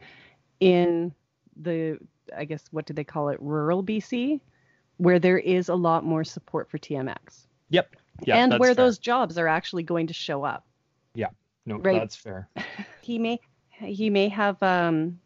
in 0.61 1.13
the, 1.57 1.99
I 2.37 2.45
guess, 2.45 2.65
what 2.71 2.87
do 2.87 2.95
they 2.95 3.05
call 3.05 3.29
it, 3.29 3.41
rural 3.41 3.83
BC, 3.83 4.41
where 4.97 5.19
there 5.19 5.39
is 5.39 5.69
a 5.69 5.75
lot 5.75 6.05
more 6.05 6.25
support 6.25 6.71
for 6.71 6.79
TMX. 6.79 7.47
Yep. 7.71 7.97
yep 8.25 8.37
and 8.37 8.59
where 8.59 8.75
fair. 8.75 8.85
those 8.85 8.99
jobs 8.99 9.39
are 9.39 9.49
actually 9.49 9.83
going 9.83 10.07
to 10.07 10.15
show 10.15 10.45
up. 10.45 10.67
Yeah. 11.15 11.29
No, 11.67 11.77
right? 11.79 11.99
that's 11.99 12.17
fair. 12.17 12.49
he 13.03 13.19
may 13.19 13.41
he 13.71 14.11
may 14.11 14.29
have 14.29 14.63
um 14.63 15.19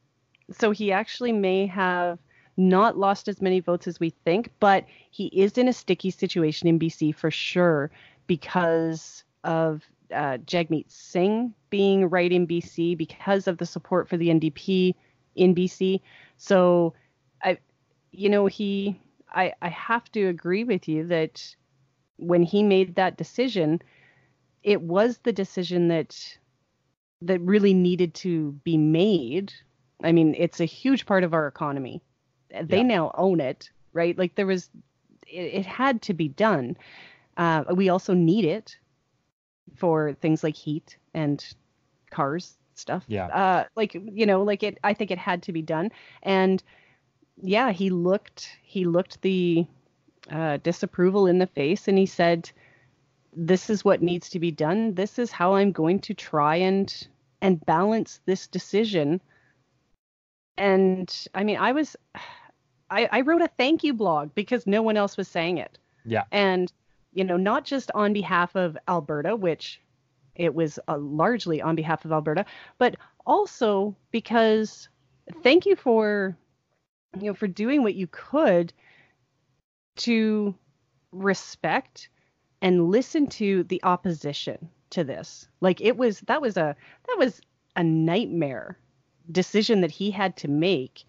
so 0.50 0.70
he 0.70 0.92
actually 0.92 1.32
may 1.32 1.66
have 1.66 2.18
not 2.56 2.96
lost 2.96 3.28
as 3.28 3.42
many 3.42 3.60
votes 3.60 3.86
as 3.86 4.00
we 4.00 4.10
think, 4.10 4.50
but 4.60 4.84
he 5.10 5.26
is 5.26 5.58
in 5.58 5.68
a 5.68 5.72
sticky 5.72 6.10
situation 6.10 6.68
in 6.68 6.78
BC 6.78 7.14
for 7.14 7.30
sure 7.30 7.90
because 8.26 9.24
of 9.44 9.82
uh, 10.12 10.38
Jagmeet 10.38 10.90
Singh 10.90 11.52
being 11.70 12.08
right 12.08 12.32
in 12.32 12.46
BC, 12.46 12.96
because 12.96 13.46
of 13.46 13.58
the 13.58 13.66
support 13.66 14.08
for 14.08 14.16
the 14.16 14.28
NDP 14.28 14.94
in 15.34 15.54
BC. 15.54 16.00
So, 16.36 16.94
I, 17.42 17.58
you 18.12 18.28
know, 18.28 18.46
he, 18.46 19.00
I, 19.30 19.52
I 19.60 19.68
have 19.68 20.10
to 20.12 20.26
agree 20.26 20.64
with 20.64 20.88
you 20.88 21.06
that 21.08 21.54
when 22.16 22.42
he 22.42 22.62
made 22.62 22.94
that 22.94 23.16
decision, 23.16 23.82
it 24.62 24.80
was 24.80 25.18
the 25.18 25.32
decision 25.32 25.88
that 25.88 26.38
that 27.22 27.40
really 27.40 27.72
needed 27.72 28.14
to 28.14 28.52
be 28.64 28.76
made. 28.76 29.52
I 30.02 30.12
mean, 30.12 30.34
it's 30.36 30.60
a 30.60 30.66
huge 30.66 31.06
part 31.06 31.24
of 31.24 31.32
our 31.32 31.46
economy. 31.46 32.02
They 32.62 32.78
yeah. 32.78 32.82
now 32.82 33.10
own 33.14 33.40
it, 33.40 33.70
right? 33.92 34.16
Like 34.16 34.34
there 34.34 34.46
was, 34.46 34.70
it, 35.26 35.54
it 35.54 35.66
had 35.66 36.02
to 36.02 36.14
be 36.14 36.28
done. 36.28 36.76
Uh, 37.36 37.64
we 37.74 37.88
also 37.88 38.14
need 38.14 38.44
it 38.44 38.76
for 39.76 40.14
things 40.14 40.42
like 40.42 40.56
heat 40.56 40.96
and 41.14 41.44
cars 42.10 42.56
stuff. 42.74 43.04
Yeah. 43.08 43.26
Uh, 43.26 43.64
like 43.74 43.94
you 43.94 44.26
know, 44.26 44.42
like 44.42 44.62
it. 44.62 44.78
I 44.84 44.94
think 44.94 45.10
it 45.10 45.18
had 45.18 45.42
to 45.44 45.52
be 45.52 45.62
done, 45.62 45.90
and 46.22 46.62
yeah, 47.42 47.72
he 47.72 47.90
looked 47.90 48.48
he 48.62 48.84
looked 48.84 49.20
the 49.22 49.66
uh, 50.30 50.58
disapproval 50.58 51.26
in 51.26 51.38
the 51.38 51.46
face, 51.46 51.88
and 51.88 51.98
he 51.98 52.06
said, 52.06 52.50
"This 53.34 53.70
is 53.70 53.84
what 53.84 54.02
needs 54.02 54.30
to 54.30 54.40
be 54.40 54.50
done. 54.50 54.94
This 54.94 55.18
is 55.18 55.30
how 55.30 55.54
I'm 55.54 55.72
going 55.72 56.00
to 56.00 56.14
try 56.14 56.56
and 56.56 57.08
and 57.40 57.64
balance 57.66 58.20
this 58.26 58.46
decision." 58.46 59.20
And 60.58 61.14
I 61.34 61.44
mean, 61.44 61.58
I 61.58 61.72
was, 61.72 61.96
I, 62.90 63.08
I 63.10 63.20
wrote 63.22 63.42
a 63.42 63.48
thank 63.48 63.82
you 63.84 63.92
blog 63.92 64.34
because 64.34 64.66
no 64.66 64.82
one 64.82 64.96
else 64.96 65.16
was 65.16 65.28
saying 65.28 65.58
it. 65.58 65.78
Yeah. 66.04 66.24
And 66.32 66.72
you 67.12 67.24
know, 67.24 67.36
not 67.36 67.64
just 67.64 67.90
on 67.94 68.12
behalf 68.12 68.54
of 68.54 68.76
Alberta, 68.88 69.34
which 69.34 69.80
it 70.34 70.54
was 70.54 70.78
uh, 70.86 70.98
largely 70.98 71.62
on 71.62 71.74
behalf 71.74 72.04
of 72.04 72.12
Alberta, 72.12 72.44
but 72.78 72.96
also 73.24 73.96
because 74.10 74.88
thank 75.42 75.66
you 75.66 75.76
for 75.76 76.36
you 77.18 77.26
know 77.26 77.34
for 77.34 77.48
doing 77.48 77.82
what 77.82 77.94
you 77.94 78.06
could 78.08 78.72
to 79.96 80.54
respect 81.12 82.10
and 82.60 82.90
listen 82.90 83.26
to 83.26 83.64
the 83.64 83.82
opposition 83.82 84.68
to 84.90 85.04
this. 85.04 85.48
Like 85.60 85.80
it 85.80 85.96
was 85.96 86.20
that 86.20 86.42
was 86.42 86.56
a 86.56 86.76
that 87.06 87.18
was 87.18 87.40
a 87.74 87.82
nightmare 87.82 88.78
decision 89.32 89.80
that 89.80 89.90
he 89.90 90.10
had 90.10 90.36
to 90.36 90.48
make 90.48 91.04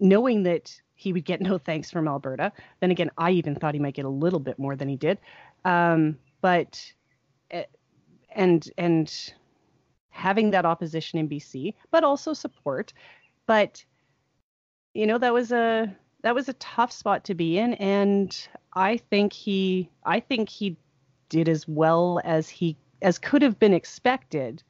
knowing 0.00 0.42
that 0.42 0.80
he 0.98 1.12
would 1.12 1.24
get 1.24 1.40
no 1.40 1.58
thanks 1.58 1.92
from 1.92 2.08
Alberta. 2.08 2.52
Then 2.80 2.90
again, 2.90 3.10
I 3.16 3.30
even 3.30 3.54
thought 3.54 3.72
he 3.72 3.80
might 3.80 3.94
get 3.94 4.04
a 4.04 4.10
little 4.10 4.40
bit 4.40 4.58
more 4.58 4.74
than 4.74 4.88
he 4.88 4.96
did. 4.96 5.18
Um, 5.64 6.18
but 6.40 6.92
eh, 7.52 7.64
and 8.34 8.68
and 8.76 9.32
having 10.10 10.50
that 10.50 10.66
opposition 10.66 11.20
in 11.20 11.28
BC, 11.28 11.74
but 11.92 12.02
also 12.02 12.32
support. 12.32 12.92
But 13.46 13.84
you 14.92 15.06
know 15.06 15.18
that 15.18 15.32
was 15.32 15.52
a 15.52 15.96
that 16.22 16.34
was 16.34 16.48
a 16.48 16.54
tough 16.54 16.90
spot 16.90 17.24
to 17.26 17.34
be 17.34 17.58
in, 17.58 17.74
and 17.74 18.36
I 18.74 18.96
think 18.96 19.32
he 19.32 19.88
I 20.04 20.18
think 20.18 20.48
he 20.48 20.76
did 21.28 21.48
as 21.48 21.68
well 21.68 22.20
as 22.24 22.48
he 22.48 22.76
as 23.02 23.20
could 23.20 23.42
have 23.42 23.60
been 23.60 23.72
expected 23.72 24.64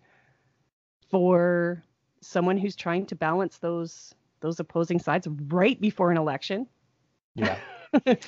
for 1.11 1.83
someone 2.21 2.59
who's 2.59 2.77
trying 2.77 3.07
to 3.07 3.17
balance 3.17 3.57
those 3.57 4.15
those 4.41 4.61
opposing 4.61 4.99
sides 4.99 5.27
right 5.49 5.81
before 5.81 6.11
an 6.11 6.17
election. 6.17 6.67
Yeah. 7.35 7.59
it 8.05 8.27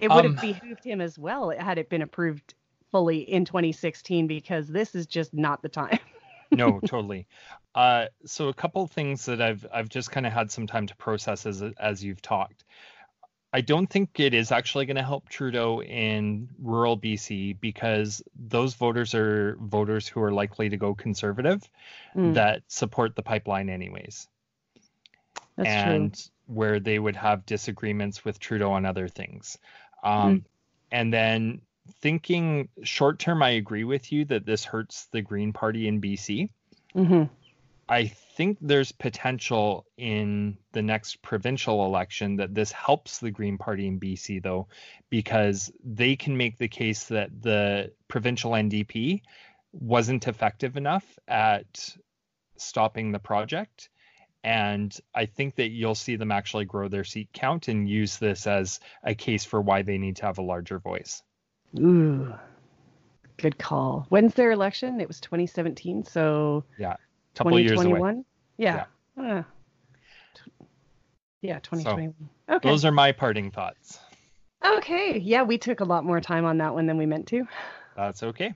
would 0.00 0.24
have 0.24 0.26
um, 0.26 0.38
behooved 0.40 0.84
him 0.84 1.00
as 1.00 1.18
well 1.18 1.50
had 1.50 1.78
it 1.78 1.88
been 1.88 2.02
approved 2.02 2.54
fully 2.90 3.18
in 3.18 3.44
2016 3.44 4.26
because 4.26 4.68
this 4.68 4.94
is 4.94 5.06
just 5.06 5.34
not 5.34 5.62
the 5.62 5.68
time. 5.68 5.98
no, 6.50 6.80
totally. 6.80 7.26
Uh, 7.74 8.06
so 8.26 8.48
a 8.48 8.54
couple 8.54 8.86
things 8.86 9.26
that 9.26 9.40
I've 9.40 9.66
I've 9.72 9.88
just 9.88 10.10
kind 10.10 10.26
of 10.26 10.32
had 10.32 10.50
some 10.50 10.66
time 10.66 10.86
to 10.86 10.96
process 10.96 11.46
as 11.46 11.62
as 11.78 12.04
you've 12.04 12.22
talked. 12.22 12.64
I 13.54 13.60
don't 13.60 13.86
think 13.86 14.18
it 14.18 14.32
is 14.32 14.50
actually 14.50 14.86
going 14.86 14.96
to 14.96 15.02
help 15.02 15.28
Trudeau 15.28 15.82
in 15.82 16.48
rural 16.58 16.98
BC 16.98 17.60
because 17.60 18.22
those 18.34 18.74
voters 18.74 19.14
are 19.14 19.58
voters 19.60 20.08
who 20.08 20.22
are 20.22 20.32
likely 20.32 20.70
to 20.70 20.78
go 20.78 20.94
conservative 20.94 21.68
mm. 22.16 22.32
that 22.32 22.62
support 22.68 23.14
the 23.14 23.22
pipeline 23.22 23.68
anyways. 23.68 24.26
That's 25.56 25.68
and 25.68 26.14
true. 26.14 26.22
where 26.46 26.80
they 26.80 26.98
would 26.98 27.16
have 27.16 27.46
disagreements 27.46 28.24
with 28.24 28.38
Trudeau 28.38 28.72
on 28.72 28.86
other 28.86 29.08
things. 29.08 29.58
Um, 30.02 30.40
mm. 30.40 30.44
And 30.90 31.12
then 31.12 31.62
thinking 32.00 32.68
short 32.82 33.18
term, 33.18 33.42
I 33.42 33.50
agree 33.50 33.84
with 33.84 34.12
you 34.12 34.24
that 34.26 34.46
this 34.46 34.64
hurts 34.64 35.06
the 35.06 35.22
Green 35.22 35.52
Party 35.52 35.88
in 35.88 36.00
BC. 36.00 36.48
Mm-hmm. 36.94 37.24
I 37.88 38.06
think 38.06 38.58
there's 38.60 38.92
potential 38.92 39.86
in 39.96 40.56
the 40.72 40.82
next 40.82 41.20
provincial 41.20 41.84
election 41.84 42.36
that 42.36 42.54
this 42.54 42.72
helps 42.72 43.18
the 43.18 43.30
Green 43.30 43.58
Party 43.58 43.86
in 43.86 44.00
BC, 44.00 44.42
though, 44.42 44.68
because 45.10 45.70
they 45.84 46.16
can 46.16 46.36
make 46.36 46.58
the 46.58 46.68
case 46.68 47.04
that 47.04 47.42
the 47.42 47.92
provincial 48.08 48.52
NDP 48.52 49.22
wasn't 49.72 50.28
effective 50.28 50.76
enough 50.76 51.04
at 51.26 51.94
stopping 52.56 53.12
the 53.12 53.18
project 53.18 53.88
and 54.44 54.96
I 55.14 55.26
think 55.26 55.56
that 55.56 55.70
you'll 55.70 55.94
see 55.94 56.16
them 56.16 56.32
actually 56.32 56.64
grow 56.64 56.88
their 56.88 57.04
seat 57.04 57.28
count 57.32 57.68
and 57.68 57.88
use 57.88 58.18
this 58.18 58.46
as 58.46 58.80
a 59.04 59.14
case 59.14 59.44
for 59.44 59.60
why 59.60 59.82
they 59.82 59.98
need 59.98 60.16
to 60.16 60.26
have 60.26 60.38
a 60.38 60.42
larger 60.42 60.78
voice. 60.78 61.22
Ooh, 61.78 62.32
good 63.36 63.58
call. 63.58 64.06
When's 64.08 64.34
their 64.34 64.50
election? 64.50 65.00
It 65.00 65.08
was 65.08 65.20
2017, 65.20 66.04
so 66.04 66.64
yeah, 66.78 66.96
couple 67.34 67.58
years 67.58 67.80
away. 67.82 68.22
Yeah. 68.58 68.84
Yeah. 69.16 69.38
Uh, 69.38 69.42
yeah, 71.40 71.58
2021. 71.60 72.14
So, 72.48 72.54
okay. 72.56 72.68
Those 72.68 72.84
are 72.84 72.92
my 72.92 73.12
parting 73.12 73.50
thoughts. 73.50 73.98
Okay. 74.64 75.18
Yeah, 75.18 75.42
we 75.42 75.58
took 75.58 75.80
a 75.80 75.84
lot 75.84 76.04
more 76.04 76.20
time 76.20 76.44
on 76.44 76.58
that 76.58 76.74
one 76.74 76.86
than 76.86 76.96
we 76.96 77.06
meant 77.06 77.26
to. 77.28 77.46
That's 77.96 78.22
okay. 78.22 78.54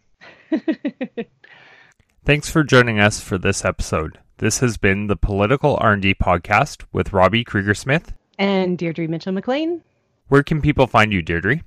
Thanks 2.24 2.48
for 2.48 2.64
joining 2.64 3.00
us 3.00 3.20
for 3.20 3.38
this 3.38 3.64
episode. 3.64 4.18
This 4.38 4.58
has 4.58 4.76
been 4.76 5.06
the 5.06 5.16
Political 5.16 5.78
R&D 5.80 6.16
podcast 6.16 6.84
with 6.92 7.14
Robbie 7.14 7.42
Krieger 7.42 7.72
Smith 7.72 8.12
and 8.38 8.76
Deirdre 8.76 9.08
Mitchell 9.08 9.32
McLean. 9.32 9.82
Where 10.28 10.42
can 10.42 10.60
people 10.60 10.86
find 10.86 11.10
you, 11.10 11.22
Deirdre? 11.22 11.62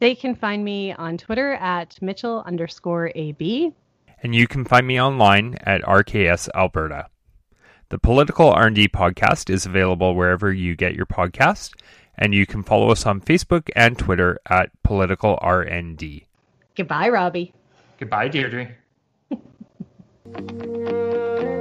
They 0.00 0.16
can 0.16 0.34
find 0.34 0.64
me 0.64 0.92
on 0.92 1.18
Twitter 1.18 1.52
at 1.52 2.02
Mitchell 2.02 2.42
underscore 2.44 3.12
AB. 3.14 3.72
And 4.24 4.34
you 4.34 4.48
can 4.48 4.64
find 4.64 4.88
me 4.88 5.00
online 5.00 5.56
at 5.60 5.82
RKS 5.82 6.48
Alberta. 6.52 7.06
The 7.90 7.98
Political 8.00 8.50
R&D 8.50 8.88
podcast 8.88 9.48
is 9.48 9.64
available 9.64 10.16
wherever 10.16 10.52
you 10.52 10.74
get 10.74 10.94
your 10.96 11.06
podcast, 11.06 11.74
and 12.18 12.34
you 12.34 12.44
can 12.44 12.64
follow 12.64 12.90
us 12.90 13.06
on 13.06 13.20
Facebook 13.20 13.68
and 13.76 13.96
Twitter 13.96 14.40
at 14.48 14.70
Political 14.82 15.38
RND. 15.40 16.24
Goodbye, 16.74 17.08
Robbie. 17.08 17.52
Goodbye, 18.00 18.26
Deirdre. 18.26 18.74